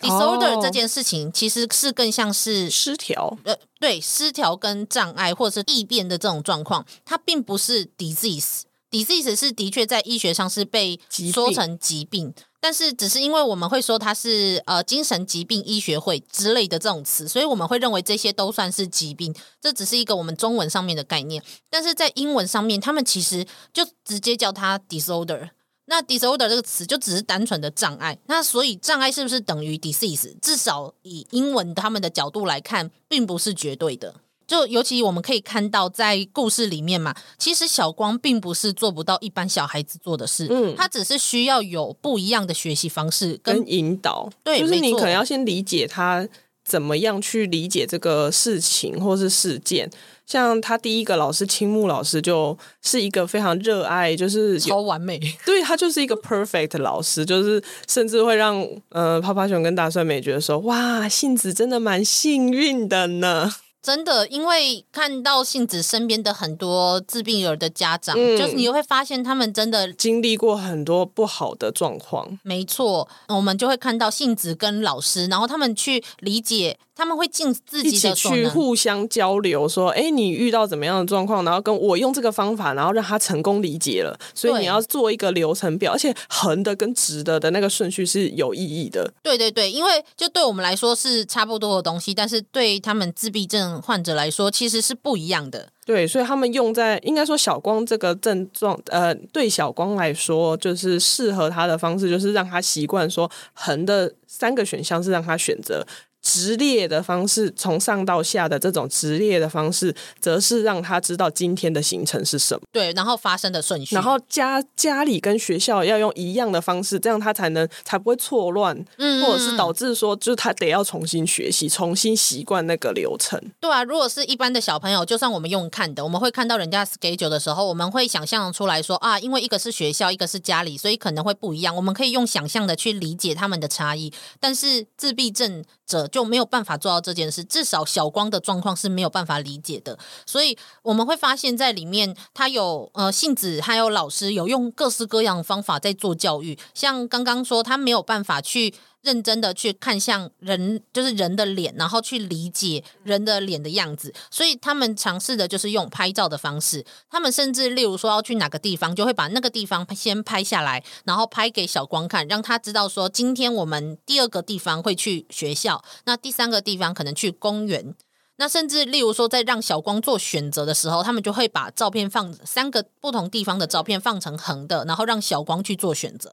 [0.00, 8.62] Disorder 这件事情其实是更像是失调，呃，对，失调跟障碍或者是异变的这种状况，它并不是 disease。
[8.90, 10.98] disease 是的确在医学上是被
[11.32, 19.32] 说成疾病，但是只是因为我们会说它是呃精神疾病医学会之类的这种词，所以我们会认为这些都算是疾病。
[19.60, 25.50] 这只是一个我们中文上面的概念，但是在英文上面，他们其实就直接叫它 disorder。
[25.90, 30.32] 那 disorder 这个词就只是单纯的障碍，那所以障碍是不是等于 disease？
[30.40, 34.14] 至少以英文他们的角度来看，并不是绝对的。
[34.46, 46.28] 就尤其我们可以看到，在故事里面嘛，其实小光并不是做不到一般小孩子做的事，嗯，他只是需要有不一样的学习方式跟，跟引导，对，就是你可能要先理解他
[46.70, 49.90] 怎么样去理解这个事情或是事件。
[50.24, 63.52] 像他第一个老师青木老师就是一个非常热爱，就是超完美，对，他就是一个 perfect 老师，就是甚至会让呃泡泡熊跟大蒜美觉得说，哇，杏子真的蛮幸运的呢。
[63.82, 72.38] 真的，因为看到杏子身边的很多自闭儿的家长，嗯、就是你会发现他们真的经历过很多不好的状况。
[72.42, 81.42] 没错，我们就会看到杏子跟老师，然后他们去理解，他们会尽自己的去互相交流，说：“哎，你遇到怎么样的状况？
[81.46, 84.14] 然后跟我用这个方法，然后让他成功理解了。
[84.34, 89.10] 所以你要做一个流程表，而且横的跟直的的那个顺序是有意义的。
[89.22, 93.80] 对对对，因为就对我们来说是差不多的东西，但是对他们自闭症。
[93.80, 95.68] 患者来说，其实是不一样的。
[95.86, 105.86] 对，所以他们用在应该说小光这个症状，呃，对小光来说，就是适合他的方式，就是让他习惯说横的三个选项是让他选择，
[106.30, 112.60] 直列的方式，从上到下的这种直列的方式，则是让他知道今天的行程是什么。
[112.70, 123.40] 对，然后发生的顺序，然后家家里跟学校要用一样的方式，这样他才能才不会错乱，嗯，或者是导致说，就是他得要重新学习，重新习惯那个流程。
[123.58, 131.74] 对啊，如果是一般的小朋友，就算我们用看的，我们会看到人家 schedule 的时候，我们会想象出来说啊，因为一个是学校，一个是家里，所以可能会不一样。
[131.74, 139.98] 我们可以用想象的去理解他们的差异，但是自闭症者就没有办法做到这件事，至少小光的状况是没有办法理解的。
[140.24, 148.72] 所以我们会发现，在里面他有呃，杏子还有老师有用各式各样的方法在做教育，像刚刚说他没有办法去。
[149.02, 154.12] 认真的去看向人，就是人的脸，然后去理解人的脸的样子。
[154.30, 156.84] 所以他们尝试的就是用拍照的方式。
[157.08, 167.94] 他们甚至例如说要去哪个地方，就会把那个地方先拍下来，然后拍给小光看，让他知道说今天我们第二个地方会去学校，那第三个地方可能去公园。
[168.36, 176.32] 那甚至例如说在让小光做选择的时候，他们就会把照片放三个不同地方的照片放成横的，然后让小光去做选择。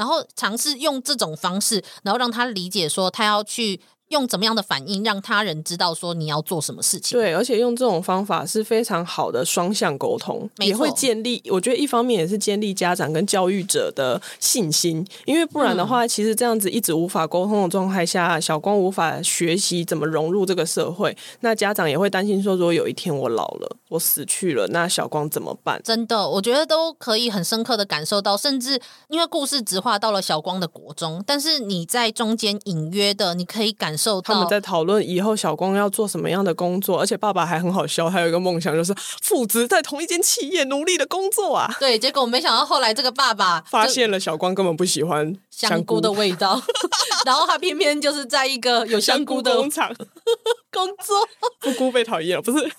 [0.00, 3.80] 然后尝试用这种方式，然后让他理解说他要去。
[4.10, 7.16] 用怎么样的反应让他人知道说你要做什么事情？
[7.16, 11.40] 对，而且用这种方法是非常好的双向沟通，也会建立。
[11.48, 21.16] 我觉得一方面也是建立家长跟教育者的信心，因为不然的话，嗯、其实这样子一直无法沟通的状态下，小光无法学习怎么融入这个社会。
[21.42, 25.80] 那家长也会担心说，如果有一天我老了，我死去了，那小光怎么办？
[25.84, 34.32] 真的，我觉得都可以很深刻的感受到，甚至因为故事直画到了小光的国中，但是你在中间隐约的，你可以感受到。
[34.34, 41.74] 他们在讨论以后小光要做什么样的工作，而且爸爸还很好笑，还有一个梦想就是父子在同一间企业努力的工作啊。
[41.80, 46.62] 对，结果没想到后来这个爸爸 发现了小光根本不喜欢香菇的味道，
[47.26, 49.92] 然后他偏偏就是在一个有香菇的工厂
[50.70, 51.28] 工作。
[51.60, 52.70] 布姑被讨厌了，不是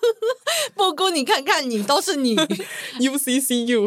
[0.74, 2.34] 布姑，你看看你都是你
[3.00, 3.86] ，U C C U，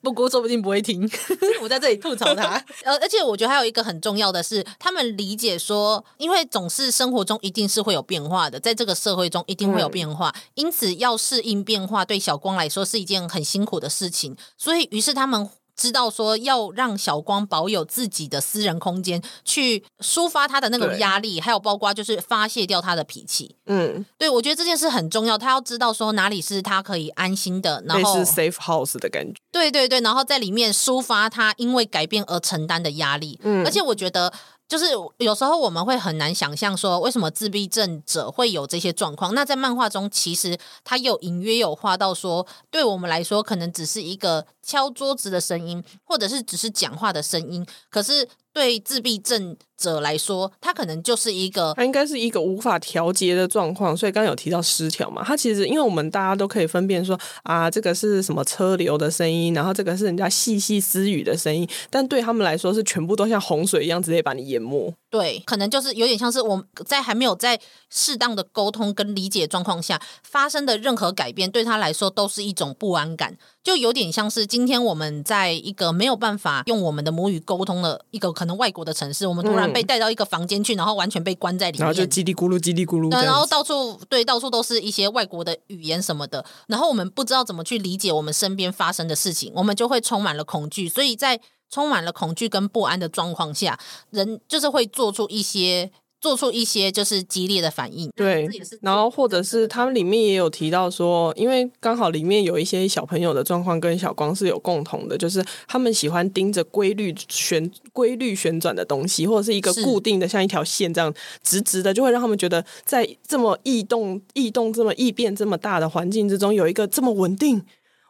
[0.00, 1.08] 布姑说不定不会听，
[1.60, 2.64] 我在这里吐槽他。
[2.84, 14.36] 呃，而且我觉得还有一个很重要的是，他们理解说，因为总是生活中一定是会有变化的，在这个社会中一定会有变化，嗯、因此要适应变化，对小光来说是一件很辛苦的事情。
[14.56, 15.50] 所以，于是他们。
[15.76, 23.56] 知道说要让小光保有自己的私人空间，去抒发他的那种压力，还有包括就是发泄掉他的脾气。
[23.66, 25.36] 嗯，对，我觉得这件事很重要。
[25.36, 29.40] 他要知道说哪里是他可以安心的，然后是 safe house 的感觉。
[29.50, 33.38] 对对对，然后在里面抒发他因为改变而承担的压力。
[33.42, 34.32] 嗯，而且我觉得。
[34.68, 34.86] 就是
[35.18, 39.34] 有时候我们会很难想象说，为什么自闭症者会有这些状况。
[39.34, 47.66] 那在漫画中，其实他有隐约有画到说，对我们来说，可能只是一个敲桌子的声音，或者是只是讲话的声音。
[47.90, 48.28] 可是。
[48.54, 53.96] 对自闭症者来说，他可能就是一个，他应该是一个无法调节的状况。
[53.96, 64.92] 所以刚刚有提到失调嘛，他其实因为我们大家都可以分辨说啊，这个是什么车流的声音，然后这个是人家细细私语的声音，但对他们来说是全部都像洪水一样直接把你淹没。
[65.12, 67.60] 对，可能就是有点像是我们在还没有在
[67.90, 73.36] 适当的沟通跟理解状况下发生的任何改变，对他来说都是一种不安感。
[73.62, 91.38] 就有点像是今天我们在一个没有办法用我们的母语沟通的一个可能外国的城市，我们突然被带到一个房间去，然后完全被关在里面，然后就叽里咕噜叽里咕噜，然后到处对，到处都是一些外国的语言什么的，然后我们不知道怎么去理解我们身边发生的事情，我们就会充满了恐惧，所以在
[91.72, 93.76] 充满了恐惧跟不安的状况下，
[94.10, 95.90] 人就是会做出一些。
[96.22, 98.48] 做出一些就是激烈的反应，对，
[98.80, 111.12] 然后或者是他们里面也有提到说，因为刚好里面有一些小朋友的状况跟小光是有共同的，就是他们喜欢盯着规律旋规律旋转的东西，或者是一个固定的像一条线这样
[111.42, 117.60] 直直的，就会让他们觉得在这么异动、异动这么异变这么大的环境之中，有一个这么稳定。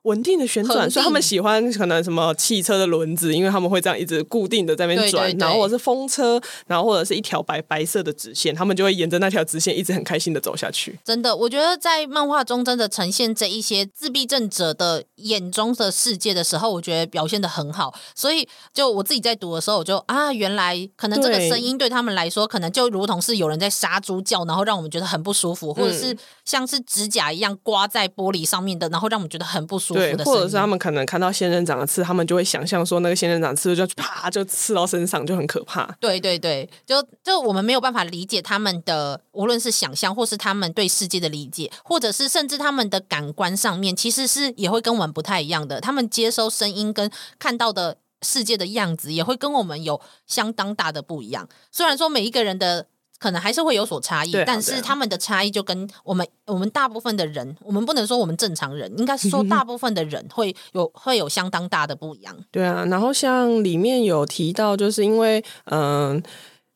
[0.03, 10.99] 稳定的旋转，所以他们喜欢可能什么汽车的轮子，因为他们会这样一直固定的在那边转，然后或者是风车，然后或者是一条白白色的直线，他们就会沿着那条直线一直很开心的走下去。
[11.05, 17.95] 真的，我觉得在漫画中真的呈现这一些自闭症者的眼中的世界的时候，我觉得表现的很好。
[18.15, 29.92] 所以就我自己在读的时候，我就啊，原来可能这个声音对他们来说，可能就如同是有人在杀猪叫，然后让我们觉得很不舒服，或者是像是指甲一样刮在玻璃上面的，然后让我们觉得很不舒服。
[29.93, 35.87] 对，或者是他们可能看到仙人掌的刺，他们就会想象说那个仙人掌刺就啪就刺到身上，就很可怕。
[36.01, 45.81] 对对对，就就我们没有办法理解他们的，无论是想象或是他们对世界的理解，或者是甚至他们的感官上面，其实是也会跟我们不太一样的。
[45.81, 47.99] 他们接收声音跟看到的。
[48.25, 51.49] 世界的样子，也会跟我们有相当大的不一样。
[51.73, 52.87] 虽然说每一个人的。
[53.23, 62.37] 可能还是会有所差异，啊、但是他们的差异就跟我们我们大部分的人，我们不能说我们正常人，应该是说大部分的人会有会有相当大的不一样。
[62.51, 66.15] 对啊，然后像里面有提到，就是因为嗯。
[66.17, 66.23] 呃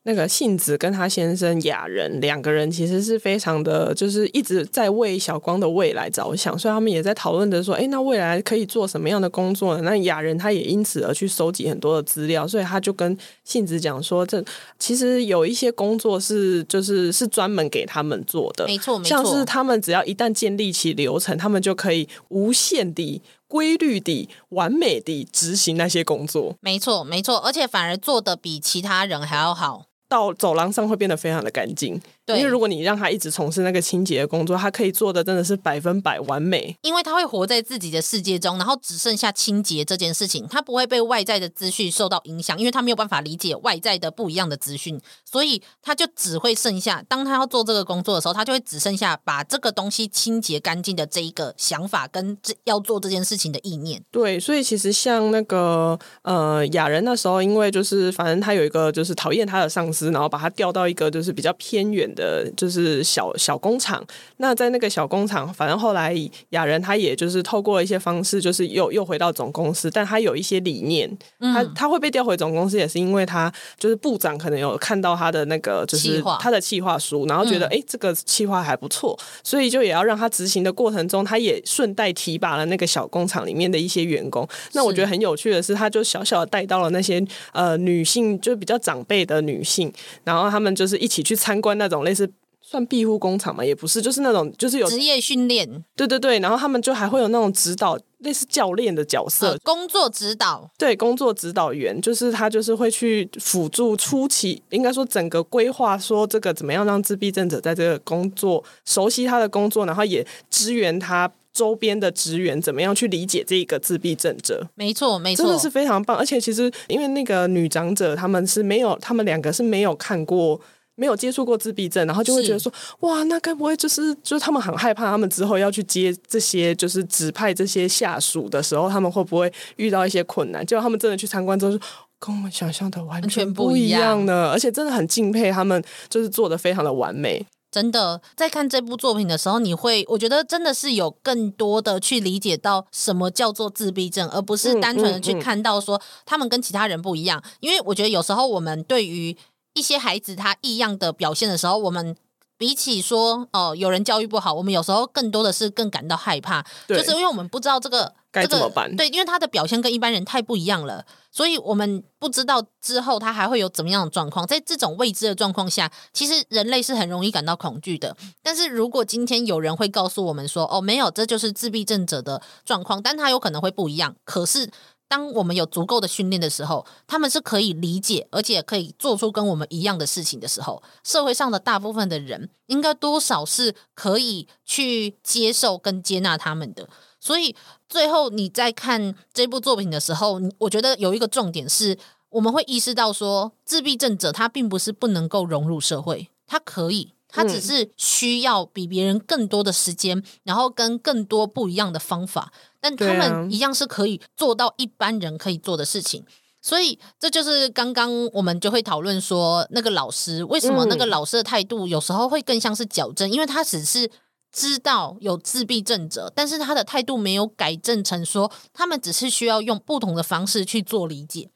[0.09, 9.83] 那个杏子跟他先生雅人两个人其实是非常的，就是一直在为小光的未来着想，所以他们也在讨论着说，哎，那未来可以做什么样的工作呢？
[9.83, 14.41] 那雅人他也因此而去收集很多的资料，所以他就跟杏子讲说，这
[14.79, 29.86] 其实有一些工作是就是是专门给他们做的，没错，没错，像是他们只要一旦建立起流程，他们就可以无限地、规律地、完美地执行那些工作，没错，没错，而且反而做的比其他人还要好。
[30.09, 32.01] 到走廊上会变得非常的干净。
[32.27, 36.77] 对，因为如果你让他一直从事那个清洁的工作，他可以做的真的是百分百完美。
[36.83, 54.03] 因为他会活在自己的世界中，然后只剩下清洁这件事情，他不会被外在的资讯受到影响，因为他没有办法理解外在的不一样的资讯，所以他就只会剩下，当他要做这个工作的时候，他就会只剩下把这个东西清洁干净的这一个想法跟这要做这件事情的意念。
[54.11, 62.97] 对，所以其实像那个呃雅人那时候，因为就是反正他有一个就是讨厌他的上司，然后把他调到一个就是比较偏远的，就是。
[63.07, 64.05] 小小工厂，
[64.39, 66.15] 那在那个小工厂，反正后来
[66.51, 71.09] 雅人他也就是透过一些方式，就是又又回到总公司，但他有一些理念，
[71.39, 84.47] 嗯、他他会被调回总公司，也是因为他就是部长可能有看到他的那个就是他的企划书，然后觉得哎、嗯、这个企划还不错，所以就也要让他执行的过程中，他也顺带提拔了那个小工厂里面的一些员工。
[84.73, 89.93] 那我觉得很有趣的是，他就小小的带到了那些呃女性，就比较长辈的女性，
[90.25, 92.33] 然后他们就是一起去参观那种类似。
[92.69, 120.61] 算庇护工厂嘛，也不是，就是那种就是有职业训练，对对对，然后他们就还会有那种指导，类似教练的角色，呃、工作指导，对，工作指导员，就是他就是会去辅助初期，应该说整个规划，说这个怎么样让自闭症者在这个工作熟悉他的工作，然后也支援他周边的职员怎么样去理解这个自闭症者，没错没错，真的是非常棒，而且其实因为那个女长者他们是没有，他们两个是没有看过。
[120.97, 130.67] 没有接触过自闭症，然后就会觉得说，哇，那该不会就是就是他们很害怕，他们之后要去接这些就是指派这些下属的时候，他们会不会遇到一些困难？
[130.67, 131.81] 结果他们真的去参观之后，说
[132.19, 137.47] 跟我们想象的完全不一样呢，而且真的很敬佩他们，就是做的非常的完美。
[137.71, 147.43] 真的，在看这部作品的时候，你会我觉得真的是有更多的去理解到什么叫做自闭症，而不是单纯的去看到说他们跟其他人不一样。
[147.61, 149.37] 因为我觉得有时候我们对于
[149.77, 152.17] 一些孩子他异样的表现的时候，我们
[152.57, 158.87] 比起说哦，有人教育不好，我们有时候更多的是更感到害怕，就是因为我们不知道这个该怎么办。
[158.87, 164.47] 这个，对，因为他的表现跟一般人太不一样了，所以我们不知道之后他还会有怎么样的状况。
[164.47, 168.17] 在这种未知的状况下，其实人类是很容易感到恐惧的。
[168.43, 174.71] 但是如果今天有人会告诉我们说，哦，没有，这就是自闭症者的状况，但他有可能会不一样，可是。
[175.09, 186.89] 当我们有足够的训练的时候，他们是可以理解，而且可以做出跟我们一样的事情的时候，社会上的大部分的人应该多少是可以去接受跟接纳他们的。
[187.21, 187.55] 所以
[187.89, 191.99] 最后你在看这部作品的时候，我觉得有一个重点是，
[192.31, 197.16] 我们会意识到说，自闭症者他并不是不能够融入社会，他可以。
[197.29, 206.25] 他只是需要比别人更多的时间，然后跟更多不一样的方法，但他们一样是可以做到一般人可以做的事情。
[206.63, 214.11] 所以这就是刚刚我们就会讨论说，那个老师为什么那个老师的态度有时候会更像是矫正，因为他只是
[214.51, 221.51] 知道有自闭症者，但是他的态度没有改正成说，他们只是需要用不同的方式去做理解。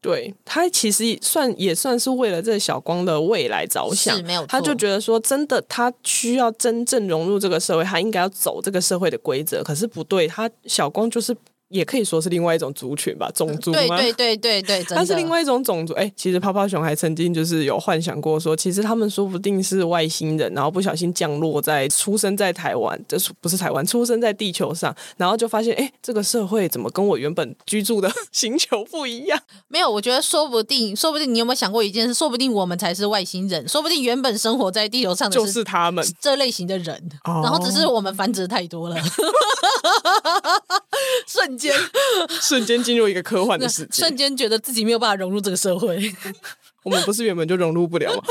[0.00, 4.46] 对，他其实算也算是为了这小光的未来着想，是没有。
[4.46, 9.62] 他就觉得说，真的，他需要真正融入这个社会，他应该要走这个社会的规则。
[9.62, 11.36] 可是不对，他小光就是。
[11.68, 13.98] 也可以说是另外一种族群吧，种族吗？
[13.98, 15.92] 对对对对对，它是另外一种种族。
[15.94, 29.38] 哎、欸，其实泡泡熊还曾经就是有幻想过说，其实他们说不定是外星人，然后不小心降落在出生在台湾，就是不是台湾，出生在地球上，然后就发现，哎、欸，这个社会怎么跟我原本居住的 星球不一样？
[29.68, 32.14] 没有，我觉得说不定，说不定你有没有想过一件事？
[32.14, 38.96] 说不定我们才是外星人，说不定原本生活在地球上的就是他们这类型的人，哦、然后只是我们繁殖太多了。
[41.26, 41.74] 瞬间，
[42.40, 45.98] 瞬间进入一个科幻的世界，瞬间觉得自己没有办法融入这个社会。
[46.84, 48.22] 我们不是原本就融入不了吗？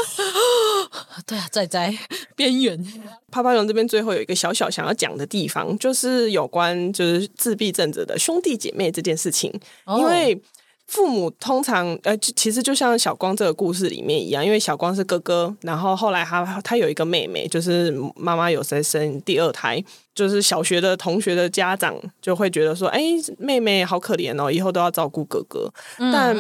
[1.28, 1.94] 对啊，在在
[2.36, 2.82] 边缘。
[3.30, 9.54] 泡泡熊这边最后有一个小小想要讲的地方，就是有关就是自闭症者的兄弟姐妹这件事情，
[9.86, 10.42] 哦、因为。
[10.90, 19.84] 父母通常呃，其实就像小光这个故事里面一样，因为小光是哥哥，然后后来他他有一个妹妹，就是妈妈有在生第二胎，
[20.18, 23.02] 就是小学的同学的家长就会觉得说，哎，
[23.38, 26.36] 妹妹好可怜哦，以后都要照顾哥哥，但。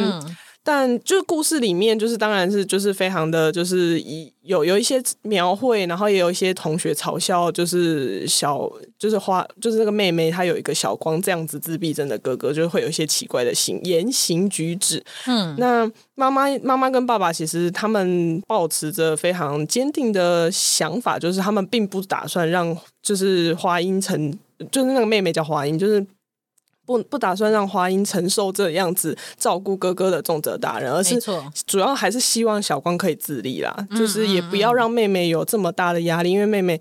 [0.69, 15.01] 但就是故事里面，就是当然是就是非常的就是以有有一些描绘，然后也有一些同学嘲笑，就是小就是花就是那个妹妹，她有一个小光这样子自闭症的哥哥，就会有一些奇怪的行言行举止。
[15.27, 24.37] 嗯，那妈妈妈妈跟爸爸其实他们保持着非常坚定的想法，就是他们并不打算让就是花音成，
[24.69, 26.05] 就是那个妹妹叫花音，就是。
[26.87, 31.19] 不不打算让华英承受这样子照顾哥哥的重责大人，而是
[31.65, 36.79] 主要还是希望小光可以自立啦，嗯、就是也不要让妹妹有这么大的压力，因为妹妹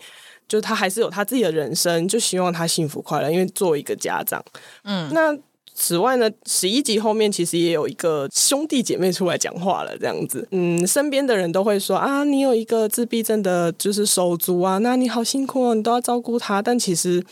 [0.48, 3.28] 就她还是有她自己的人生，就希望她幸福快乐。
[3.28, 4.40] 因为作为一个家长，
[4.84, 5.36] 嗯，那
[5.74, 17.24] 此外呢，十一集后面其实也有一个兄弟姐妹出来讲话了，这样子，嗯，身边的人都会说啊，你有一个自闭症的，就是手足啊，那你好辛苦哦，你都要照顾他，但其实。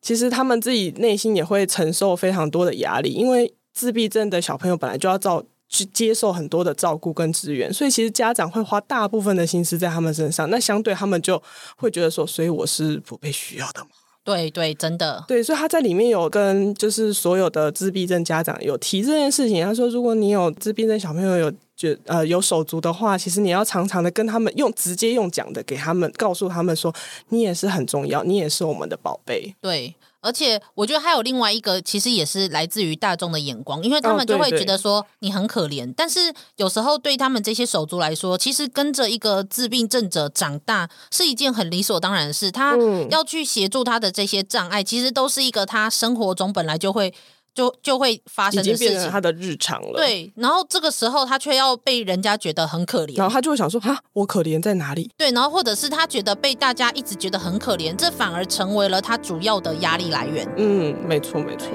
[0.00, 10.48] 其实他们自己内心也会承受非常多的压力，因为自闭症的小朋友本来就要照去接受很多的照顾跟资源，所以其实家长会花大部分的心思在他们身上。
[10.48, 11.42] 那相对他们就
[11.76, 13.90] 会觉得说，所以我是不被需要的嘛？
[14.26, 15.42] 对对，真的对。
[15.42, 19.64] 所以他在里面有跟就是所有的自闭症家长有提这件事情。
[19.64, 26.92] 他说，如果你有自闭症小朋友有觉呃有手足的话，其实你要常常的跟他们用直接用讲的给他们告诉他们说，
[27.28, 29.54] 你也是很重要，你也是我们的宝贝。
[29.60, 29.94] 对。
[30.26, 35.90] 而且我觉得还有另外一个，其实也是来自于大众的眼光，因为他们就会觉得说你很可怜。
[35.96, 42.50] 但是有时候对他们这些手足来说，其实跟着一个自闭症者长大是一件很理所当然的事。
[42.50, 42.76] 他
[43.08, 47.14] 要去协助他的这些障碍，其实都是一个他生活中本来就会。
[47.56, 49.94] 就就会发生的事情，他的日常了。
[49.96, 60.46] 对，然后这个时候他却要被人家觉得很可怜，然后他就会想说：“哈，我可怜在哪里？”对，然后或者是他觉得被大家一直觉得很可怜，这反而成为了他主要的压力来源。
[60.58, 61.70] 嗯，没错，没错。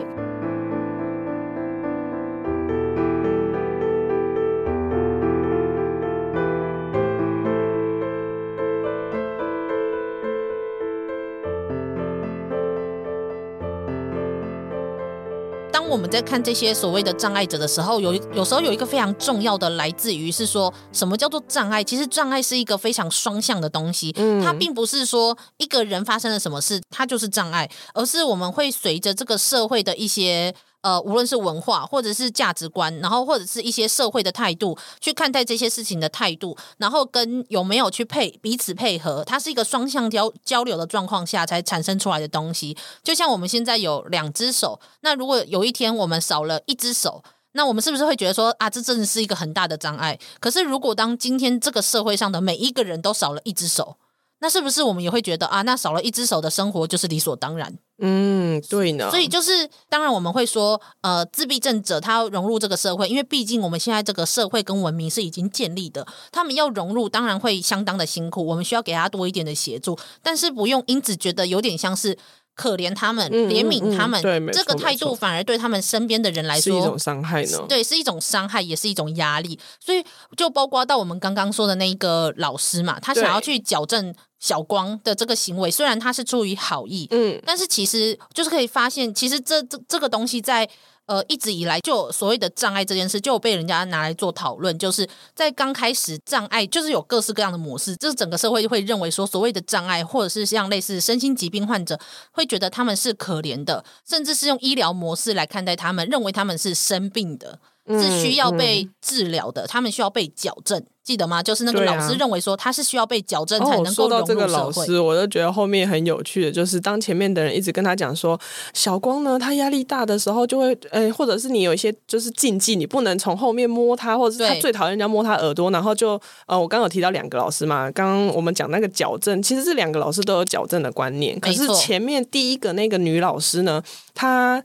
[15.91, 21.83] 我们在看这些所谓的障碍者的时候，有有时候有一个非常重要的来自于是说什么叫做障碍？
[21.83, 24.09] 其实障碍是一个非常双向的东西，
[24.41, 30.55] 它并不是说一个人发生了什么事，它就是障碍，而是我们会随着这个社会的一些。
[30.81, 42.75] 呃，无论是文化或者是价值观，然后或者是一些社会的态度，去看待这些事情的态度，然后跟有没有去配彼此配合，它是一个双向交交流的状况下才产生出来的东西。
[43.03, 47.23] 就像我们现在有两只手，那如果有一天我们少了一只手，
[47.53, 50.17] 那我们是不是会觉得说啊，这真的是一个很大的障碍？
[50.39, 53.97] 可是如果当今天这个社会上的每一个人都少了一只手，
[54.41, 57.73] 那是不是我们也会觉得啊，那少了一只手的生活就是理所当然？
[57.99, 59.07] 嗯，对呢。
[59.11, 68.43] 所以就是，当然我们会说，呃，自闭症者他要融入这个社会，因为毕竟我们现在这个社会跟文明是已经建立的，他们要融入，当然会相当的辛苦。
[68.43, 72.17] 我们需要给他多一点的协助，但是不用因此觉得有点像是
[72.61, 74.21] 可怜他们、嗯、怜悯他们。
[74.21, 77.65] 对，这个态度反而对他们身边的人来说是一种伤害呢。
[77.67, 79.59] 对，是一种伤害，也是一种压力。
[79.79, 80.03] 所以
[80.37, 84.13] 就包括到我们刚刚说的那一个老师嘛，他想要去矫正。
[84.41, 90.67] 小光的这个行为，虽然他是出于好意，嗯，但是其实就是可以发现，其实这这这个东西在
[91.05, 94.77] 呃一直以来就所谓的障碍这件事，就被人家拿来做讨论。
[94.77, 101.99] 就是在刚开始，障碍就是有各式各样的模式，就是整个社会会认为说，所谓的障碍或者是像类似身心疾病患者，
[102.31, 107.59] 会觉得他们是可怜的，甚至是用医疗模式来看待他们，认为他们是生病的。
[107.87, 111.41] 是需要被治疗的，他们需要被矫正，记得吗？
[111.41, 114.05] 就是那个老师认为说他是需要被矫正才能够融入社会。
[114.05, 118.39] 哦、说到这个老师，我就觉得后面很有趣的，就是当前面的人一直跟他讲说，
[118.73, 133.81] 小光呢，他压力大的时候就会，呃，或者是你有一些就是禁忌，你不能从后面摸他，或者是他最讨厌人家摸他耳朵，然后就，呃，我刚刚有提到两个老师嘛，刚刚我们讲那个矫正，其实这两个老师都有矫正的观念，可是前面第一个那个女老师呢，
[134.13, 134.63] 她。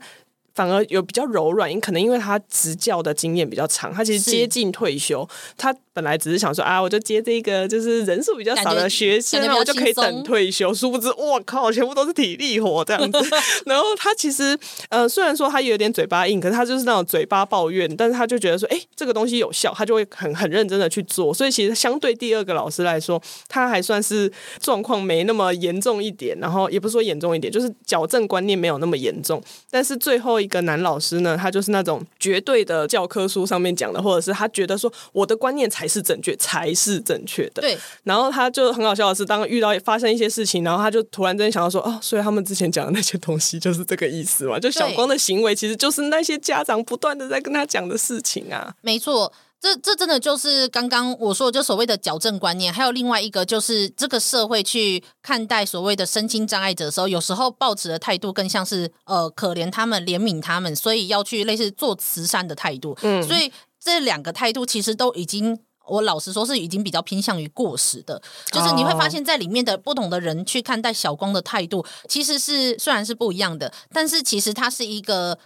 [0.53, 10.71] 反而有比较柔软，因可能因为他执教的经验比较长，他其实接近退休，他本来只是想说啊，我就接这个就是人数比较少的学生，然后我就可以等退休。
[10.71, 13.19] 殊不知，我靠，全部都是体力活这样子。
[13.65, 14.55] 然后他其实
[14.89, 21.33] 呃，虽然说他有点嘴巴硬，可是他就是那种嘴巴抱怨，但是他就觉得说，哎，这个东西有效，他就会很很认真的去做。
[21.33, 29.41] 所以其实相对第二个老师来说，他还算是状况没那么严重一点，然后也不是说严重一点，就是矫正观念没有那么严重。
[29.71, 37.61] 但是最后一个男老师呢，他就是那种绝对的教科书上面讲的，或者是他觉得说我的观念才是正确，才是正确的。
[37.61, 37.77] 对。
[38.03, 44.59] 然后他就很好笑的是，当遇到发生一些事情，然后他就突然间想到说，哦，所以他们之前讲的那些东西就是这个意思嘛？
[44.59, 48.73] 就小光的行为其实就是那些家长不断的在跟他讲的事情啊。
[48.81, 49.31] 没错。
[49.59, 52.71] 这这真的就是刚刚我说的，就所谓的矫正观念。
[52.71, 62.95] 还有另外一个，就是这个社会去看待所谓的身心障碍者的时候，有时候抱持的态度更像是呃可怜他们、怜悯他们，所以要去类似做慈善的态度。
[63.01, 63.51] 嗯，所以
[63.83, 65.57] 这两个态度其实都已经，
[65.87, 68.21] 我老实说是已经比较偏向于过时的。
[68.51, 75.37] 就是你会发现在里面的不同的人去看待小光的态度，其实是虽然是不一样的，但是其实它是一个。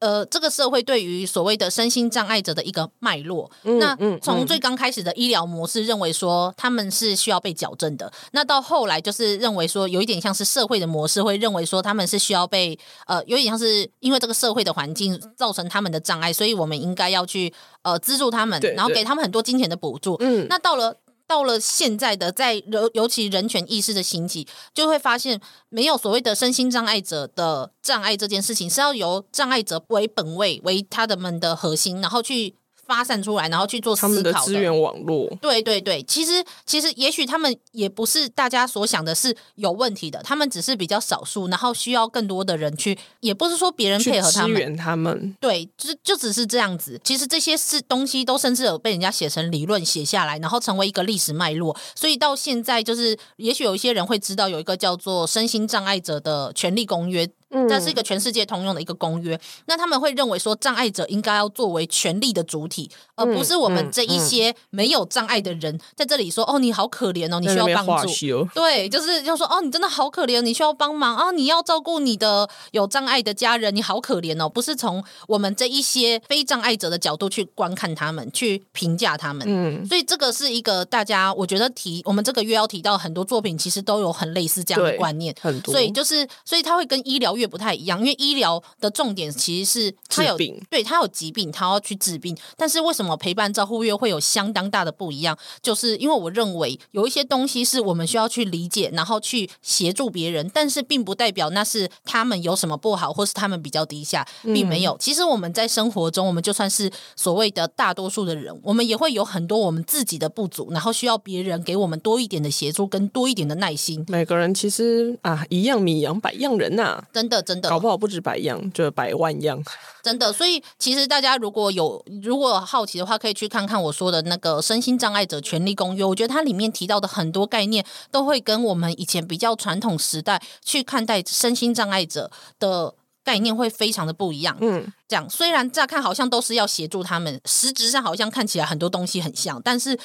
[0.00, 20.16] 呃，这个社会对于所谓的身心障碍者的一个脉络，嗯、那从最刚开始的医疗模式认为说他们是需要被矫正的，那到后来就是认为说有一点像是社会的模式，会认为说他们是需要被呃，有点像是因为这个社会的环境造成他们的障碍，所以我们应该要去呃资助他们，然后给他们很多金钱的补助。
[20.20, 20.96] 嗯，那到了。
[21.28, 32.56] 到了现在的，在尤尤其人权意识的兴起，就会发现没有所谓的身心障碍者的障碍这件事情，是要由障碍者为本位为他的们的核心，然后去。
[32.88, 34.14] 发散出来，然后去做思考的。
[34.14, 46.98] 他们的资源网络，对对对，其实其实也许他们也不是大家所想的是有问题的，他们只是比较少数，然后需要更多的人去，也不是说别人配合他们，支援他们，对，就就只是这样子。
[47.04, 51.76] 其实这些是东西都甚至有被人家写成理论写下来，然后成为一个历史脉络。
[51.94, 57.28] 所以到现在，就是也许有一些人会知道有一个叫做身心障碍者的权利公约。
[57.68, 68.08] 这是一个全世界通用的一个公约，那他们会认为说，障碍者应该要作为权利的主体，而不是我们这一些没有障碍的人在这里说：“哦，你好可怜哦，你需要帮助。”
[68.54, 79.46] 对，就是要说：“哦，你真的好可怜，你需要帮忙啊，你要照顾你的有障碍的家人，你好可怜哦。”不是从我们这一些非障碍者的角度去观看他们，去评价他们。
[79.48, 85.72] 嗯，所以这个是一个大家我觉得提我们这个月要提到很多作品，其实都有很类似这样的观念，很多。
[85.72, 87.37] 所以就是，所以他会跟医疗。
[87.38, 92.36] 越不太一样，因为医疗的重点其实是他有病，对他有疾病，他要去治病。
[92.56, 95.38] 但是为什么陪伴照护月会有相当大的不一样？
[95.62, 104.92] 就是因为我认为有一些东西是我们需要去理解，然后去协助别人，但是并不代表那是他们有什么不好，或是他们比较低下，并没有。
[104.92, 114.04] 嗯、其实我们在生活中，我们就算是所谓的大多数的人，我们也会有很多我们自己的不足，然后需要别人给我们多一点的协助，跟多一点的耐心。
[114.08, 117.04] 每个人其实啊，一样米养百样人呐、啊。
[117.12, 119.62] 真的，真的，搞不好不止百样，就百万样。
[120.02, 126.02] 真的，所以其实大家如果有如果好奇的话，可以去看看我说的那个《身心障碍者权利公约》。
[126.08, 134.56] 我觉得它里面提到的很多概念，都会跟我们以前比较传统时代去看待身心障碍者的概念会非常的不一样。
[134.60, 139.98] 嗯，这样虽然乍看好像都是要协助他们，实质上好像看起来很多东西很像，但是。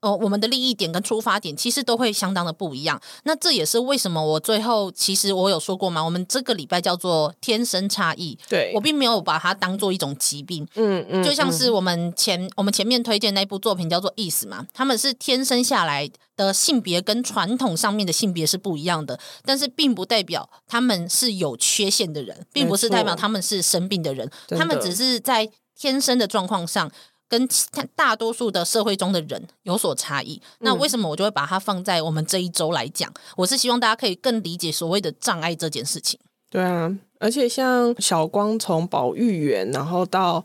[0.00, 3.00] 哦，我们的利益点跟出发点其实都会相当的不一样。
[3.24, 8.38] 那这也是为什么我最后其实我有说过嘛，我们这个礼拜叫做天生差异。
[8.48, 10.66] 对，我并没有把它当做一种疾病。
[10.74, 26.90] 嗯嗯，就像是我们前、嗯、我们前面推荐那部作品叫做《意思》嘛，他们是天生下来的性别跟传统上面的性别是不一样的，但是并不代表他们是有缺陷的人，并不是代表他们是生病的人，他们只是在天生的状况上。
[27.30, 27.48] 跟
[27.94, 33.10] 大多数的社会中的人有所差异，那为什么我就会把它放在我们这一周来讲？
[33.36, 36.18] 我是希望大家可以更理解所谓的障碍这件事情。
[36.50, 40.44] 对啊，而且像小光从保育员，然后到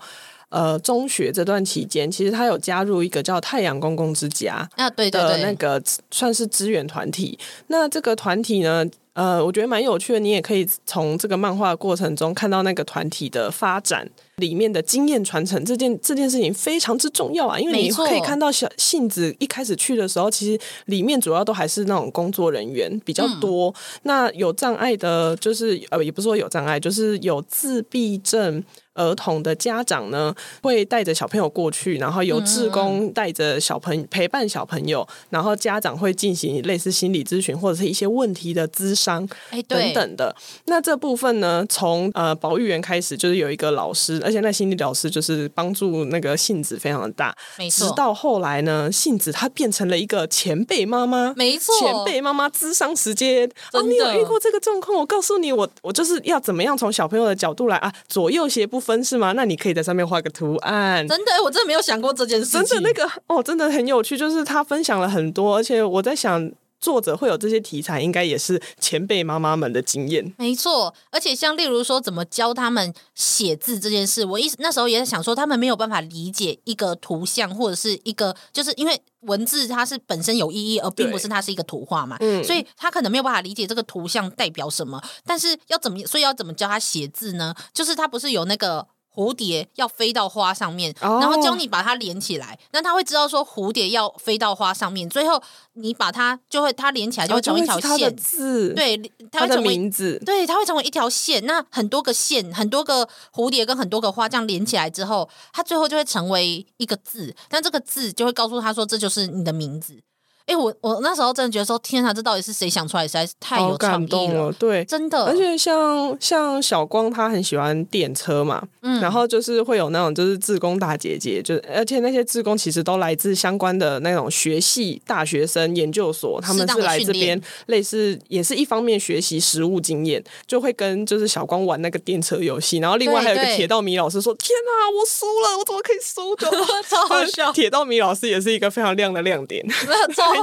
[0.49, 5.81] 呃中学这段期间，其实他有加入一个叫太阳公公之家啊，对的那个
[6.11, 7.37] 算是支援团体。
[7.67, 14.09] 那这个团体呢，呃，我觉得蛮有趣的，你也可以从这个漫画过程中看到那个团体的发展。
[14.35, 23.69] 里面的经验传承这件这件事情非常之重要啊，因为你可以看到小杏子一开始去的时候，其实里面主要都还是那种工作人员比较多。
[23.69, 23.73] 嗯、
[24.03, 28.61] 那有障碍的，就是呃，也不是说有障碍，就是有自闭症
[28.95, 40.35] 儿童的家长呢，会带着小朋友过去，然后有志工带着小朋友陪伴小朋友，然后家长会进行类似心理咨询或者是一些问题的咨商，哎，等等的。
[40.65, 47.87] 那这部分呢，从呃保育员开始，就是有一个老师，而且那心理老师就是帮助那个杏子非常的大，没错。
[47.87, 53.49] 直到后来呢，杏子她变成了一个前辈妈妈，没错，前辈妈妈咨商时间。
[53.73, 54.97] 哦，你有遇过这个状况？
[54.97, 59.33] 我告诉你，我我就是要怎么样从小朋友的角度来啊，左右斜不分是吗？
[59.33, 61.07] 那你可以在上面画个图案。
[61.07, 62.65] 真的，我真的没有想过这件事情。
[62.65, 66.51] 真的那个哦，真的很有趣，就是他分享了很多，而且我在想。
[66.79, 70.33] 作者会有这些题材，应该也是前辈妈妈们的经验。
[70.37, 85.01] 没错，而且像例如说，怎么教他们写字这件事，我一那时候也在想说，他们没有办法理解一个图像或者是一个，就是因为文字它是本身有意义，而并不是它是一个图画嘛，嗯，所以他可能没有办法理解这个图像代表什么。
[85.25, 87.55] 但是要怎么，所以要怎么教他写字呢？
[87.73, 88.87] 就是他不是有那个。
[89.15, 92.85] 蝴蝶要飞到花上面，然后教你把它连起来，那、oh.
[92.85, 95.41] 他会知道说蝴蝶要飞到花上面，最后
[95.73, 98.97] 你把它就会它连起来就会成为一条线字，对，
[99.31, 101.45] 它会成为名字，对，它会成为一条线。
[101.45, 110.01] 那很多个线，很多个蝴蝶跟很多个花这样连起来之后，它最后就会成为一个字，但这个字就会告诉他说这就是你的名字。
[110.47, 113.07] 哎、欸，我我那时候真的觉得说，天哪，这到底是谁想出来？
[113.07, 115.25] 实在是太有感动了，对，真的。
[115.25, 136.45] 而且像像小光，他很喜欢电车嘛，嗯，然后就是会有那种就是志工大姐姐，就而且那些志工其实都来自相关的那种学系、大学生、研究所，他们是来这边类似也是一方面学习实务经验，就会跟就是小光玩那个电车游戏，然后另外还有一个铁道迷老师说：“天哪，我输了，我怎么可以输的？”
[136.87, 137.51] 超好笑。
[137.51, 139.65] 铁道迷老师也是一个非常亮的亮点。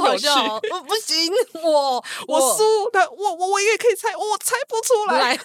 [0.00, 1.32] 好笑，我不行，
[1.62, 5.38] 我我输，但我我我也可以猜，我猜不出来。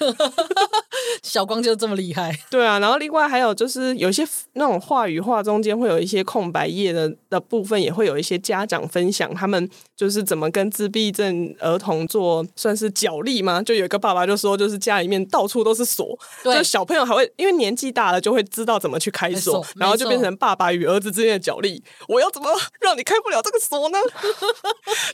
[1.24, 2.80] 小光就这么厉害，对啊。
[2.80, 13.62] 然后另外还有就是有些那种话语话中间会有一些空白页的的部分，也会有一些家长分享他们就是怎么跟自闭症儿童做算是角力吗？
[13.62, 21.84] 就有一个爸爸就说，就是家里面到处都是锁，就小朋友还会因为年纪大了就会知道怎么去开锁，然后就变成爸爸与儿子之间的角力。
[22.08, 23.98] 我要怎么让你开不了这个锁呢？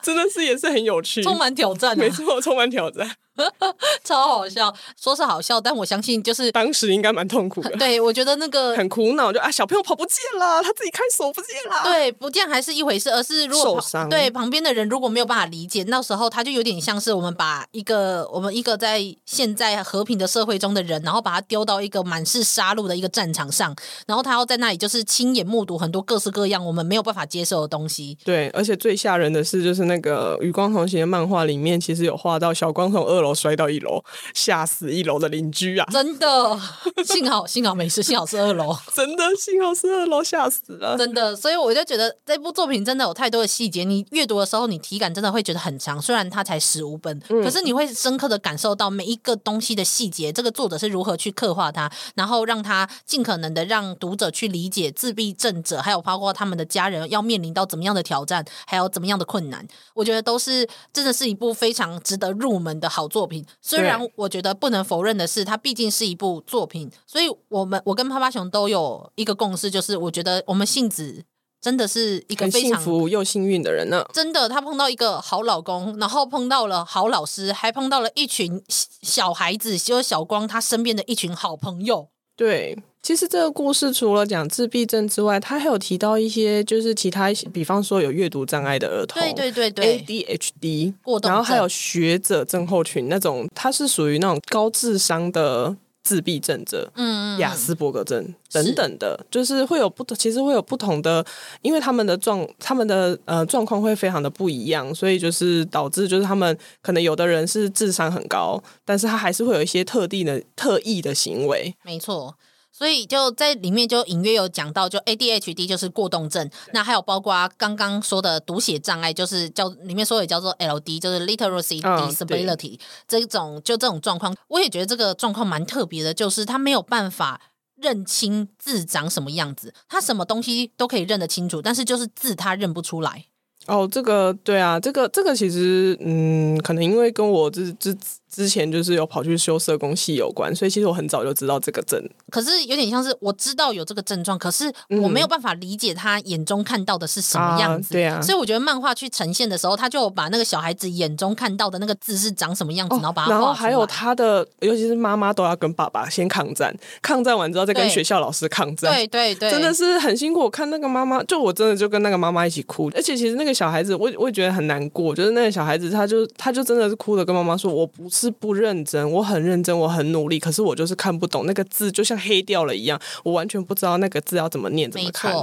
[0.02, 3.10] 真的是也是很有趣，充满挑战啊，没错，充满挑战。
[4.04, 7.70] 超好笑，说是好笑，但我相信就是当时应该蛮痛苦的。
[7.78, 11.84] 对，我觉得那个 很苦恼，就啊，小朋友跑不见了，他自己开锁不见了。
[11.84, 23.76] 对，不见还是一回事，而是如果受伤，对旁边的人如果没有办法理解，那时候他就有点像是我们把一个我们一个在现在和平的社会中的人，然后把他丢到一个满是杀戮的一个战场上，
[24.06, 28.18] 然后他要在那里就是亲眼目睹很多各式各样我们没有办法接受的东西。
[28.24, 34.04] 对，而且最吓人的是，就是那个与光同行的漫画里面，其实有画到小光从二楼摔到一楼，
[34.36, 35.88] 吓死一楼的邻居啊！
[35.92, 36.60] 真的，
[37.04, 40.98] 幸好 幸好没事，幸好是二楼，真的幸好是二楼，吓死了！
[40.98, 46.00] 真的，所以我就觉得这部作品真的有太多的细节，你阅读的时候，你体感真的会觉得很强。
[46.02, 59.66] 虽然它才十五本，嗯，可是你会深刻的感受到每一个东西的细节，这个作者是如何去刻画它，然后让他尽可能的让读者去理解自闭症者，还有包括他们的家人要面临到怎么样的挑战，还有怎么样的困难。
[59.94, 63.46] 我觉得都是真的是一部非常值得入门的好作品。
[63.62, 71.24] 虽然我觉得不能否认的是，它毕竟是一部作品，所以我们我跟趴趴熊都有一个共识，就是我觉得我们杏子
[71.62, 74.04] 真的是一个非常幸福又幸运的人呢。
[74.12, 82.10] 真的，她碰到一个好老公，然后碰到了好老师，还碰到了一群小孩子，就是小光他身边的一群好朋友。
[82.36, 82.78] 对。
[83.02, 101.26] 其实这个故事除了讲自闭症之外，他还有提到一些就是其他，比方说有阅读障碍的儿童，对对对对，ADHD，过动，然后还有学者症候群那种，他是属于那种高智商的自闭症者，嗯，雅斯伯格症等等的，就是会有不同，其实会有不同的，
[101.62, 112.36] 因为他们的状，他们的呃状况会非常的不一样，所以就是导致就是他们可能有的人是智商很高，但是他还是会有一些特定的特异的行为，没错。
[112.76, 127.40] 所以就在里面就隐约有讲到，就 ADHD 就是过动症，那还有包括刚刚说的读写障碍，就是叫里面说也叫做 LD，就是 Literacy Disability、哦、这一种就这种状况，我也觉得这个状况蛮特别的，就是他没有办法
[127.76, 133.26] 认清字长什么样子，他什么东西都可以认得清楚，但是就是字他认不出来。
[133.68, 137.96] 哦，这个对啊，这个这个其实嗯，可能因为跟我这这。
[138.34, 142.02] 之前就是有跑去修社工系有关，所以其实我很早就知道这个症。
[142.32, 147.90] 可是有点像是我知道有这个症状，可是我没有办法理解他眼中看到的是什么样子。
[147.90, 153.28] 嗯啊对啊，所以我觉得漫画去呈现的时候，他就把那个小孩子眼中看到的那个字是长什么样子，哦、然后把。
[153.30, 158.92] 然后还有他的，尤其是妈妈都要跟爸爸先抗战，抗战完之后再跟学校老师抗战。
[158.92, 160.40] 对对对，对，真的是很辛苦。
[160.42, 162.92] 我看那个妈妈，就我真的就跟那个妈妈一起哭。
[162.96, 175.34] 而且其实那个个小孩子，我我也觉得很难过，就是那个小孩子，他就他就真的是哭的跟妈妈说：“我不是不认真，我很认真，我很努力，可是我就是看不懂那个字，就像黑掉了一样，我完全不知道那个字要怎么念，怎么看。”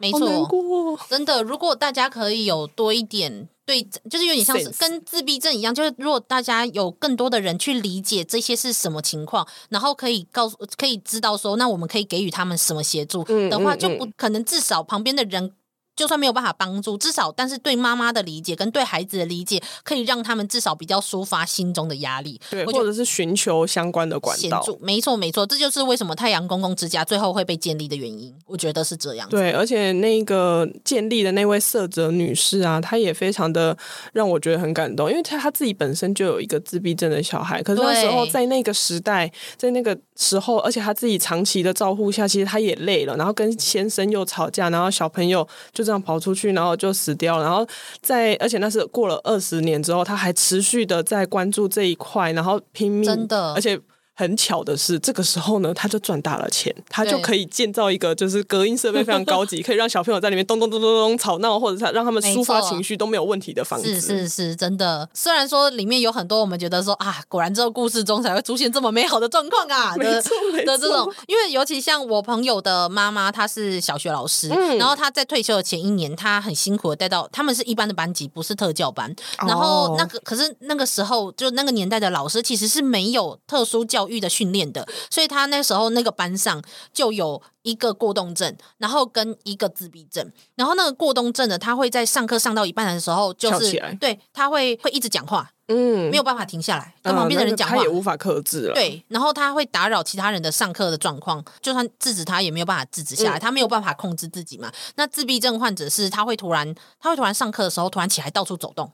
[0.00, 1.42] 没错，没错，真的。
[1.42, 15.52] 如果大家可以有多一点对，就是有点像是跟自闭症一样，就是如果大家有更多的人去理解这些是什么情况，然后可以告诉，可以知道说，那我们可以给予他们什么协助的话，就不可能至少旁边的人。
[15.98, 24.64] 就算没有办法帮助，至少但是对妈妈的理解跟对孩子的理解，可以让他们至少比较抒发心中的压力，对，或者是寻求相关的管道。
[24.80, 28.32] 没错，没错，这就是为什么太阳公公之家最后会被建立的原因。
[28.46, 29.28] 我觉得是这样。
[29.28, 33.76] 对，而且那个建立的那位色泽女士啊，她也非常的
[34.12, 47.44] 让我觉得很感动，因为她她自己本身就有一个自闭症的小孩，可是那时候在那个时代，在那个时候，而且她自己长期的照顾下，其实她也累了，然后跟先生又吵架，然后小朋友就这样跑出去，然后就死掉了。
[47.44, 47.66] 然后
[48.02, 53.80] 在，而且那是过了二十年之后，他还持续的在关注这一块，然后拼命，真的，而且。
[54.18, 63.94] 很巧的是，这个时候呢，他就赚大了钱，他就可以建造一个就是隔音设备非常高级， 可以让小朋友在里面咚咚咚咚咚吵闹，或者是让他们抒发情绪都没有问题的房子。
[63.94, 65.08] 是是是，真的。
[65.14, 70.20] 虽然说里面有很多我们觉得说啊，果然这个故事中才会出现这么美好的状况啊 的
[70.66, 79.14] 的这种，因为尤其像我朋友的妈妈，她是小学老师，嗯、然后她在退休的前一年，她很辛苦的带到他们是一般的班级，不是特教班。
[79.46, 84.86] 然后那个、哦、可是那个时候就那个年代的老师其实是没有特殊教育的训练的。
[85.10, 104.72] 所以他那时候那个班上就有一个过动症，然后跟一个自闭症，然后那个过动症的他会在上课上到一半的时候，就是对他会会一直讲话，嗯，没有办法停下来，跟旁边的人讲话，他也无法克制了，对，然后他会打扰其他人的上课的状况，就算制止他也没有办法制止下来，他没有办法控制自己嘛。
[104.96, 108.90] 那自闭症患者是他会突然他会突然上课的时候突然起来到处走动。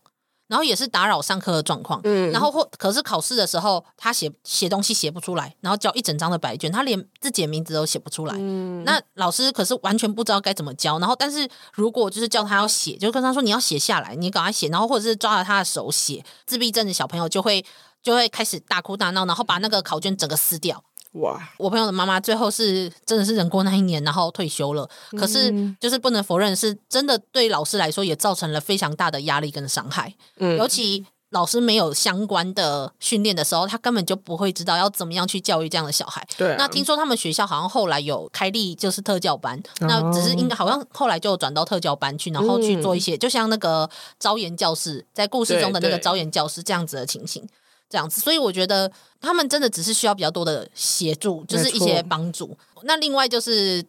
[0.47, 17.65] 然后也是打扰上课的状况，嗯，然后或可是考试的时候，他写写东西写不出来，然后交一整张的白卷，他连自己的名字都写不出来，嗯，那老师可是完全不知道该怎么教，然后但是如果就是叫他要写，就跟他说你要写下来，你赶快写，然后或者是抓着他的手写，自闭症的小朋友就会
[18.03, 20.85] 就会开始大哭大闹，然后把那个考卷整个撕掉。
[21.15, 21.41] 哇！
[21.59, 24.89] 我朋友的妈妈最后是真的是忍过那一年，然后退休了。
[25.17, 30.13] 可是就是不能否认，是真的对老师来说也造成了非常大的压力跟伤害。
[30.39, 36.27] 嗯，尤其老师没有相关的训练的时候，他根本就不会知道要怎么样去教育这样的小孩。
[36.37, 36.57] 对啊。
[36.59, 43.89] 那听说他们学校好像后来有开立就是特教班，那只是应该好像后来就转到特教班去，然后去做一些，就像那个
[44.19, 47.47] 招研教室，在故事中的那个招研教室这样子的情形。
[47.89, 52.57] 这样子，所以我觉得他们真的只是需要比较多的协助，就是一些帮助。
[52.83, 53.83] 那另外就是，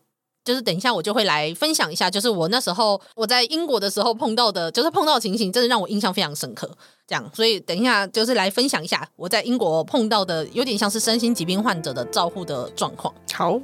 [0.43, 6.69] 就是等一下我就会来分享一下，就是我那时候我在英国的时候碰到的，就是碰到的情形，真的让我印象非常深刻。
[7.07, 13.13] 这样，所以等一下就是来分享一下我在英国碰到的，有点像是身心疾病患者的照护的状况。
[13.33, 13.59] 好。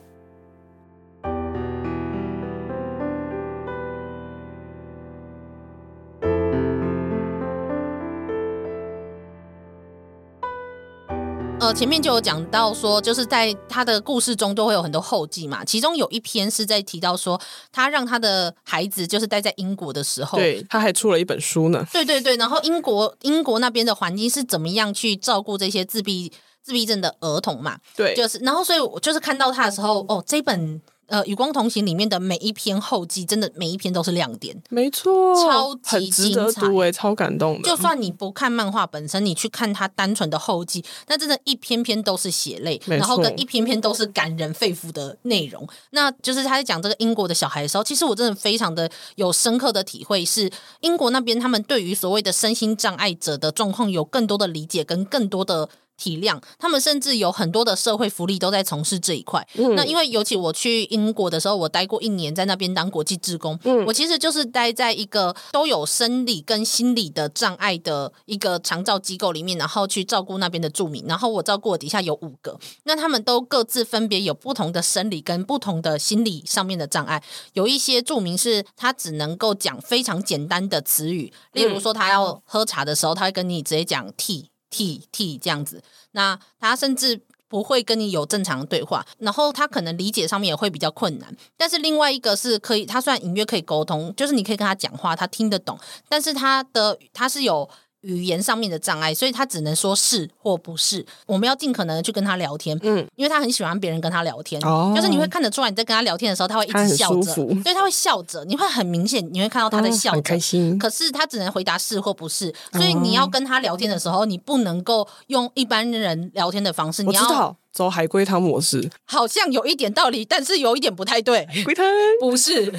[11.62, 15.64] 呃，前面就有讲到说，就是在他的故事中都会有很多后记嘛。
[15.64, 17.40] 其中有一篇是在提到说，
[17.72, 21.86] 他让他的孩子就是待在英国的时候，对，他还出了一本书呢。
[21.94, 26.34] 对对对，然后英国英国那边的环境是怎么样去照顾这些自闭
[26.64, 27.78] 自闭症的儿童嘛？
[27.96, 30.82] 对，就是然后所以我就是看到他的时候，哦，这本。
[31.12, 37.68] 呃，与光同行里面的每一篇后记，真的每一篇都是亮点，没错，超级精彩，很值得读欸，超感动的。
[37.68, 45.68] 就算你不看漫画本身，你去看它单纯的后记，那真的一篇篇都是血泪，然后跟一篇篇都是感人肺腑的内容。
[45.90, 50.50] 那就是他在讲这个英国的小孩的时候，其实我真的非常的有深刻的体会，是
[50.80, 55.68] 英国那边他们对于所谓的身心障碍者的状况有更多的理解跟更多的。
[56.02, 59.48] 体谅他们，甚至有很多的社会福利都在从事这一块。
[59.54, 63.60] 嗯、那因为尤其我去英国的时候，我待过一年，在那边当国际志工。
[63.66, 71.06] 嗯，我其实就是待在一个都有生理跟心理的障碍的一个长照机构里面，然后去照顾那边的住民。
[71.08, 77.22] 然后我照顾我底下有五个，那他们都各自分别有不同的生理跟不同的心理上面的障碍。
[77.54, 84.46] 有一些住民是他只能够讲非常简单的词语，例如说他要喝茶的时候，他会跟你直接讲 tea。
[84.72, 91.36] T T 这样子，那他甚至不会跟你有正常的对话，然后他可能理解上面也会比较困难。
[91.58, 97.70] 但是另外一个是可以，他虽然隐约可以沟通，就是你可以跟他讲话，他听得懂，但是他的他是有
[98.02, 101.06] 语言上面的障碍，所以他只能说是或不是。
[101.26, 110.78] 我们要尽可能的去跟他聊天，嗯，因为他很喜欢别人跟他聊天，哦，就是你会看得出来你在跟他聊天的时候，他会一直笑着，所以他会笑着，你会很明显你会看到他在笑着，哦，开心。
[110.78, 117.56] 可是他只能回答是或不是，所以你要跟他聊天的时候，你不能够用一般人聊天的方式，你要。
[117.72, 121.46] 走海龟汤模式，好像有一点道理，但是有一点不太对。
[121.50, 121.86] 海龟汤
[122.20, 122.70] 不是，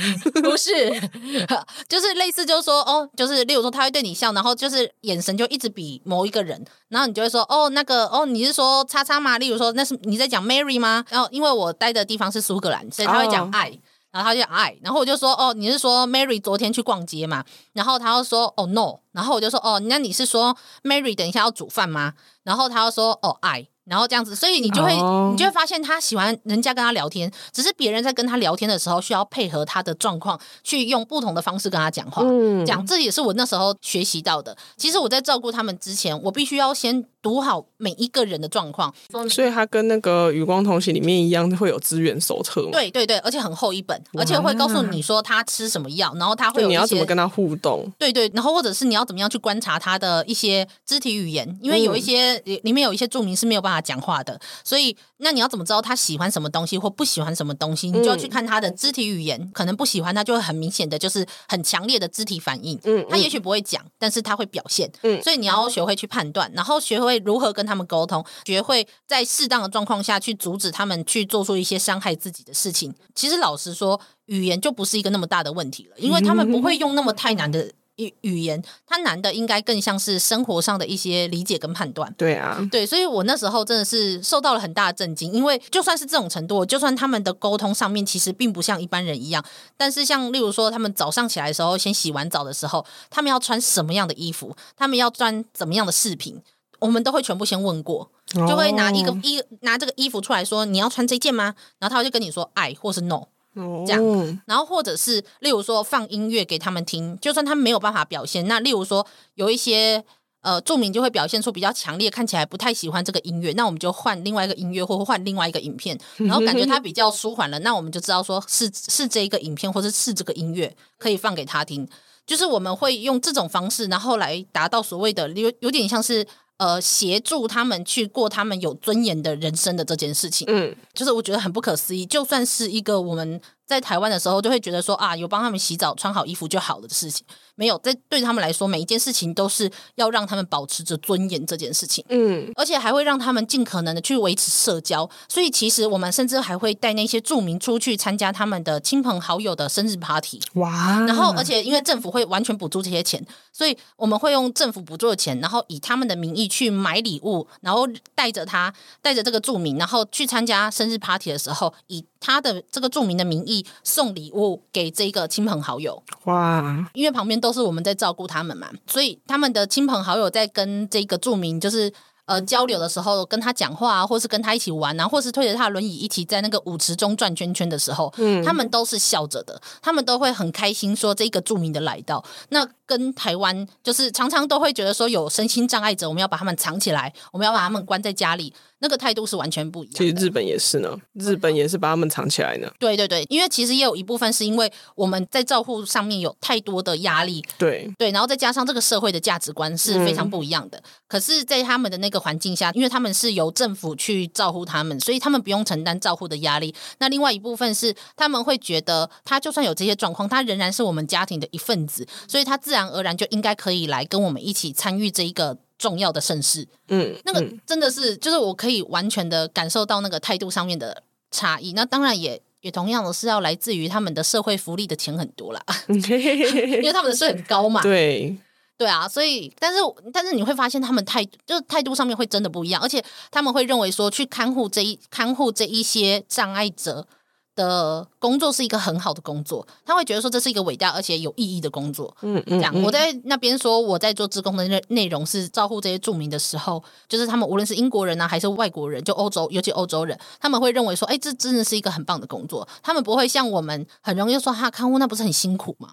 [0.42, 0.90] 不是，
[1.88, 9.38] 就是类似，就是说，哦，就是例如说，他会对你笑，然后就是眼神就一直比某一个人，然后你就会说，哦，那个，哦，你是说叉叉吗？
[9.38, 11.04] 例如说，那是你在讲 Mary 吗？
[11.08, 13.70] 然后因为我待的地方是苏格兰，所以他会讲爱，
[14.10, 17.42] 然后他就讲爱，然后我就说，哦，你是说 Mary 昨天去逛街嘛？
[17.72, 22.12] 然后他要说，哦，no，然后我就说，哦，那你是说 Mary 等一下要煮饭吗？
[22.42, 23.68] 然后他要说，哦，爱。
[23.84, 25.32] 然后这样子，所以你就会，oh.
[25.32, 32.22] 你就会发现他喜欢人家跟他聊天，只是别人在跟他聊天的时候，需要配合他的状况，去用不同的方式跟他讲话。
[32.24, 34.56] 嗯，讲这也是我那时候学习到的。
[34.76, 38.92] 其实我在照顾他们之前，我必须要先读好每一个人的状况。
[39.28, 42.68] 所以他跟那个《与光同行》里面一样，会有资源手册。
[42.70, 47.90] 对对对，而且很厚一本，而且会告诉你说他吃什么药，然后他会有你要怎么跟他互动。
[47.98, 54.40] 对对，然后或者是你要怎么样去观察他的一些肢体语言，因为有一些、嗯、里面有一些著名是没有办法讲话的。
[54.64, 57.90] 所以，那你要怎么知道他喜欢什么东西或不喜欢什么东西？
[57.90, 59.40] 你就要去看他的肢体语言。
[59.40, 62.78] 嗯、可能不喜欢他，就会很明显的就是很强烈的肢体反应。
[62.84, 64.90] 嗯，他也许不会讲，但是他会表现。
[65.02, 72.94] 嗯，所以你要学会去判断，然后学会如何跟他们沟通，学会在适当的状况下去阻止他们去做出一些伤害自己的事情。
[73.14, 77.70] 其实老实说，语言就不是一个那么大的问题了，因为他们不会用那么太难的。
[78.02, 82.12] 语语言，他难的应该更像是生活上的一些理解跟判断。
[82.18, 89.44] 对啊，对，所以我那时候真的是受到了很大的震惊，因为就算是这种程度，就算他们的沟通上面其实并不像一般人一样，
[89.76, 96.40] 但是像例如说，他们早上起来的时候，先洗完澡的时候，他们要穿什么样的衣服，他们要穿怎么样的饰品，
[96.78, 101.54] 我们都会全部先问过，就会拿一个衣、哦、拿这个衣服出来说，你要穿这件吗？
[101.78, 103.28] 然后他会就跟你说爱或是 no。
[103.54, 110.02] 这样，然后或者是例如说放音乐给他们听，就算他们没有办法表现，那例如说有一些
[110.40, 121.86] 呃著名就会表现出比较强烈，看起来不太喜欢这个音乐，那我们就换另外一个音乐，或换另外一个影片， 然后感觉他比较舒缓了，那我们就知道说是是这一个影片，或者是这个音乐可以放给他听，
[122.26, 126.26] 就是我们会用这种方式，然后来达到所谓的有有点像是。
[126.62, 132.06] 呃，协助他们去过他们有尊严的人生的这件事情，嗯，就是我觉得很不可思议。
[132.06, 137.24] 就算是一个我们在台湾的时候，就会觉得说啊，有帮他们洗澡、穿好衣服就好了的事情。
[137.54, 142.04] 没有，在对他们来说，每一件事情都是要让他们保持着尊严这件事情。
[142.08, 145.08] 嗯，而且还会让他们尽可能的去维持社交。
[145.28, 150.40] 所以，其实我们甚至还会带那些著名出去参加他们的亲朋好友的生日 party。
[150.54, 151.00] 哇！
[151.06, 166.02] 然后，而且因为政府会完全补助这些钱，所以我们会用政府补助的钱，然后以他们的名义去买礼物，然后带着他，带着这个著名，然后去参加生日 party 的时候，以他的这个著名的名义送礼物给这个亲朋好友。
[166.24, 166.88] 哇！
[166.94, 167.42] 因为旁边。
[167.42, 171.92] 都是我们在照顾他们嘛，所以他们的亲朋好友在跟这个著名就是
[172.24, 182.24] 呃交流的时候，跟他讲话啊，或是跟他一起玩啊，或是推着他的轮椅一起在那个舞池中转圈圈的时候，嗯，他们都是笑着的，他们都会很开心说这个著名的来到。
[182.50, 188.54] 那跟台湾就是常常都会觉得说有身心障碍者，我们要把他们藏起来，我们要把他们关在家里。
[188.82, 189.94] 那个态度是完全不一样。
[189.94, 192.68] 其实日本也是呢，日本也是把他们藏起来呢。
[192.80, 197.42] 对对对，因为其实也有一部分是因为我们在照护上面有太多的压力。
[197.56, 200.76] 对对，然后再加上这个社会的价值观是非常不一样的。
[200.78, 206.74] 嗯、可是，在他们的那个环境下，因为他们是由政府去照顾他们，所以他们不用承担照护的压力。
[206.98, 215.56] 那另外一部分是他们会觉得，他就算有这些状况，他仍然是我们家庭的一份子，所以他自然而然就应该可以来跟我们一起参与这一个。
[215.78, 221.72] 重要的盛事，嗯，那个真的是，就是我可以完全的感受到那个态度上面的差异。
[221.72, 227.82] 那当然也也同样的是要来自于他们的社会福利的钱很多啦， 因为他们的税很高嘛。
[227.82, 228.36] 对，
[228.76, 229.80] 对啊，所以但是
[230.12, 237.06] 但是你会发现他们态就是态度上面会真的不一样，而且他们会认为说去看护这一看护这一些障碍者。
[237.54, 242.14] 的工作是一个很好的工作，他会觉得说这是一个伟大而且有意义的工作。
[242.22, 252.66] 嗯嗯，这样我在那边说我在做职工的内内容是照顾这些著名的时候，就是他们无论是英国人啊还是外国人，就欧洲尤其欧洲人，他们会认为说，哎，这真的是一个很棒的工作。
[252.82, 255.88] 他们不会像我们很容易说哈看护那不是很辛苦吗？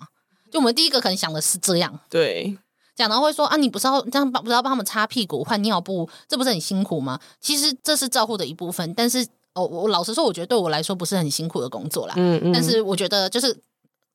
[0.50, 2.58] 就我们第一个可能想的是这样，对，
[2.96, 7.20] 讲到会说啊，你不是要这样帮不是要帮他们擦屁股换尿布，这不是很辛苦吗？
[7.42, 9.28] 其实这是照顾的一部分，但是。
[9.54, 12.14] 哦，我老实说，我觉得对我来说不是很辛苦的工作啦。
[12.18, 12.54] 嗯嗯。
[12.54, 13.54] 但是我觉得，就是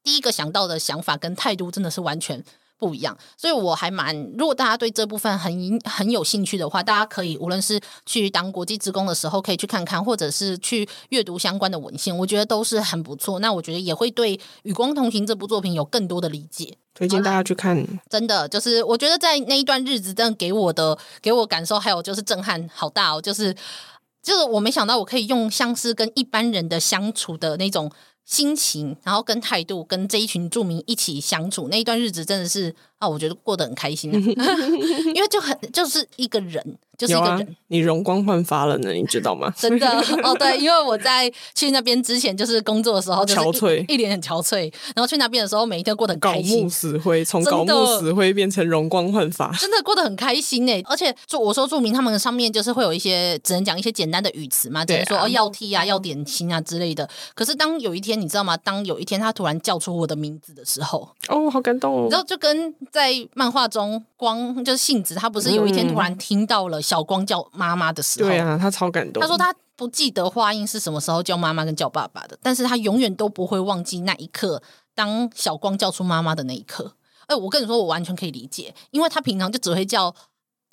[0.03, 2.43] 第一个想到的想法跟态度真的是完全
[2.79, 3.17] 不一样。
[3.37, 13.41] 所以我还蛮，如果大家对这部分很很有兴趣的话，大家可以无论是去当国际职工的时候，可以去看看，或者是去阅读相关的文献，我觉得都是很不错。
[13.41, 16.77] 那我觉得也会对《与光同行》这部作品有更多的理解。
[16.95, 23.53] 推荐大家去看，真的就是我觉得在那一段日子，真的给我的给我感受，还有就是震撼好大哦，就是
[24.25, 27.93] 就是我没想到我可以用像是跟一般人的相处的那种
[28.25, 34.17] 心情，然后跟态度，跟这一群住民一起相处那一段日子，真的是啊，我觉得过得很开心啊，
[35.15, 36.79] 因为就很就是一个人。
[36.97, 39.53] 就是一个人，啊、你容光焕发了呢，你知道吗？
[39.59, 39.89] 真的
[40.23, 44.73] 哦，对，因为我在去那边之前，就是工作的时候，憔悴，一脸很憔悴。
[44.95, 46.61] 然后去那边的时候，每一天过得很开心。
[46.61, 50.83] 槁木死灰，从槁木死灰变成容光焕发，真的过得很开心呢。
[50.85, 57.11] 而且，就我说住民他们上面就是会有一些只能讲一些简单的语词嘛，只能说哦要梯啊，要点心啊之类的。
[57.35, 58.57] 可是当有一天，你知道吗？
[58.59, 62.09] 当有一天他突然叫出我的名字的时候，哦，好感动哦。
[62.09, 69.21] 然后就跟在漫画中光就是杏子，他不是有一天突然听到了小光叫妈妈的时候，对啊，他超感动。
[69.21, 74.63] 他说他不记得话音是什么时候叫妈妈跟叫爸爸的，但是他永远都不会忘记那一刻，
[74.95, 76.95] 当小光叫出妈妈的那一刻。
[77.27, 80.15] 哎，我跟你说，我完全可以理解，因为他平常就只会叫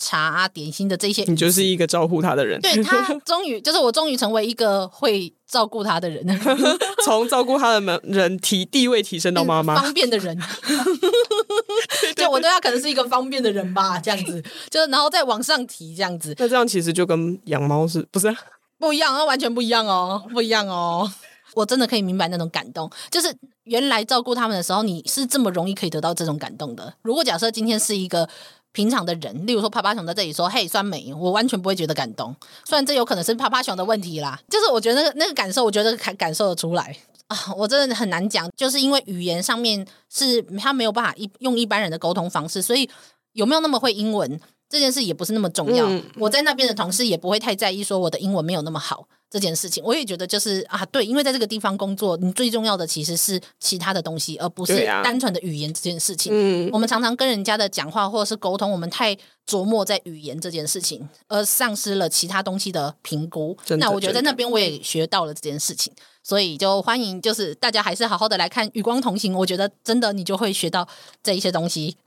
[0.02, 1.24] 茶啊、点心的这些。
[1.28, 6.26] 你就是一个照顾他的人，对，他终于就是我终于成为一个会照顾他的人，
[7.06, 10.36] 从照顾他的门人提地位提升到妈妈方便的人。
[12.16, 16.34] 就我对他可能是一个方便的人吧，这样子，就是然后再往上提这样子。
[16.40, 18.36] 那这样其实就跟养猫是不是
[18.80, 19.24] 不一样啊？
[19.24, 21.12] 完全不一样哦，不一样哦。
[21.54, 23.28] 我真的可以明白那种感动，就是
[23.64, 26.94] 原来照顾他们的时候，你是这么容易可以得到这种感动的。
[27.02, 28.28] 如果假设今天是一个
[28.74, 32.36] 平常的人，例如说趴趴熊在这里说“嘿，酸梅”，我完全不会觉得感动。
[32.66, 36.96] 虽然这有可能是趴趴熊的问题啦，就是我觉得那个那个感受，我觉得感感受得出来。
[37.28, 42.90] 啊， 我真的很难讲，就是因为语言上面是他没有办法一用一般人的沟通方式，所以
[43.34, 45.86] 有没有那么会英文这件事也不是那么重要。
[45.90, 49.82] 嗯、我在那边的同事也不会太在意说我的英文没有那么好这件事情。
[49.84, 56.32] 我也觉得就是啊，对，因为在这个地方工作，你最重要的其实是其他的东西，而不是单纯的语言这件事情。
[56.36, 59.18] 嗯、我们常常跟人家的讲话或者是沟通，我们太
[59.48, 63.58] 琢磨在语言这件事情，而丧失了其他东西的评估。
[63.80, 65.94] 那我觉得在那边我也学到了这件事情。
[66.24, 70.88] 所以就欢迎，就是大家还是好好的来看《与光同行》，我觉得真的你就会学到
[71.24, 71.98] 这一些东西。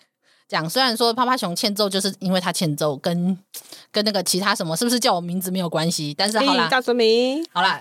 [0.47, 3.39] 这样虽然说趴趴熊欠揍，就是因为他欠揍，跟
[3.91, 7.03] 跟那个其他什么是不是叫我名字没有关系，但是好啦，叫什么，
[7.53, 7.81] 好啦。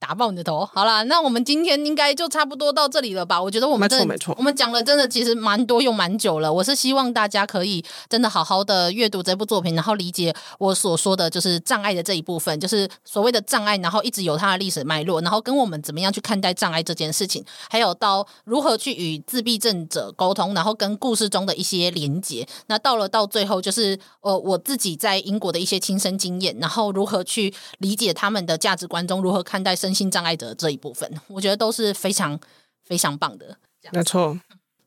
[0.00, 0.66] 打爆你的头！
[0.72, 3.40] 好啦，那我们今天应该就差不多到这里了吧？
[3.40, 6.50] 我觉得我们真的，我们讲了真的其实蛮多又蛮久了。
[6.50, 22.48] 我是希望大家可以真的好好的阅读这部作品，然后理解我所说的就是障碍的这一部分，就是所谓的障碍，然后一直有它的历史脉络，然后跟我们怎么样去看待障碍这件事情，还有到如何去与自闭症者沟通，然后跟故事中的一些连结。
[22.68, 32.38] 那到了到最后，就是呃我自己在英国的一些亲身经验，然后如何去理解他们的价值观中如何看待身心障碍者这一部分，我觉得都是非常
[32.84, 33.56] 非常棒的。
[33.90, 34.38] 没错，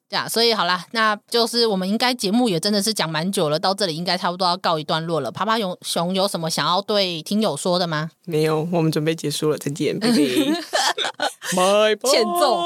[0.07, 5.29] 对啊，所以好啦，那就是我们应该节目也真的是讲蛮久了，到这里应该差不多要告一段落了。
[5.29, 8.11] 爬爬熊熊有什么想要对听友说的吗？
[8.25, 10.15] 没有，我们准备结束了，再见，拜拜。
[12.09, 12.59] 欠揍，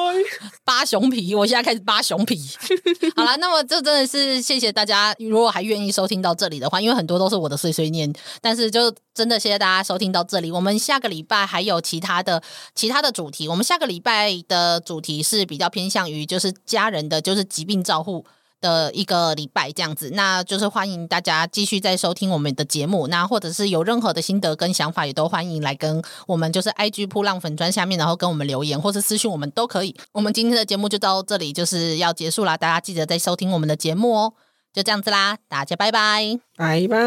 [0.64, 1.34] 扒熊皮！
[1.36, 2.40] 我现在开始扒熊皮。
[3.16, 8.12] 好了，那么这真的是谢谢大家，如果还愿意收听到这里的话，因为很多都是我的碎碎念，
[8.42, 10.52] 但是就真的谢谢大家收听到这里。
[10.52, 12.42] 我们下个礼拜还有其他的
[12.76, 18.26] 其他的主题，我们下个礼拜的主题是比较偏向于就是家人的，就是疾病照护。
[18.60, 29.96] 的一个礼拜这样子，那就是欢迎大家继续再收听我们的节目，那或者是有任何的心得跟想法，也都欢迎来跟我们就是 IG 噗浪粉专下面，然后跟我们留言或是私讯我们都可以。
[30.12, 34.34] 我们今天的节目就到这里，就是要结束啦，大家记得再收听我们的节目哦。
[34.74, 36.98] 就这样子啦，大家拜拜，拜拜。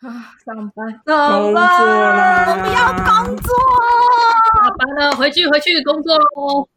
[0.00, 3.52] 啊，上班，上班，工作啦，我不要工作，
[4.62, 6.68] 下班了，回去回去工作喽。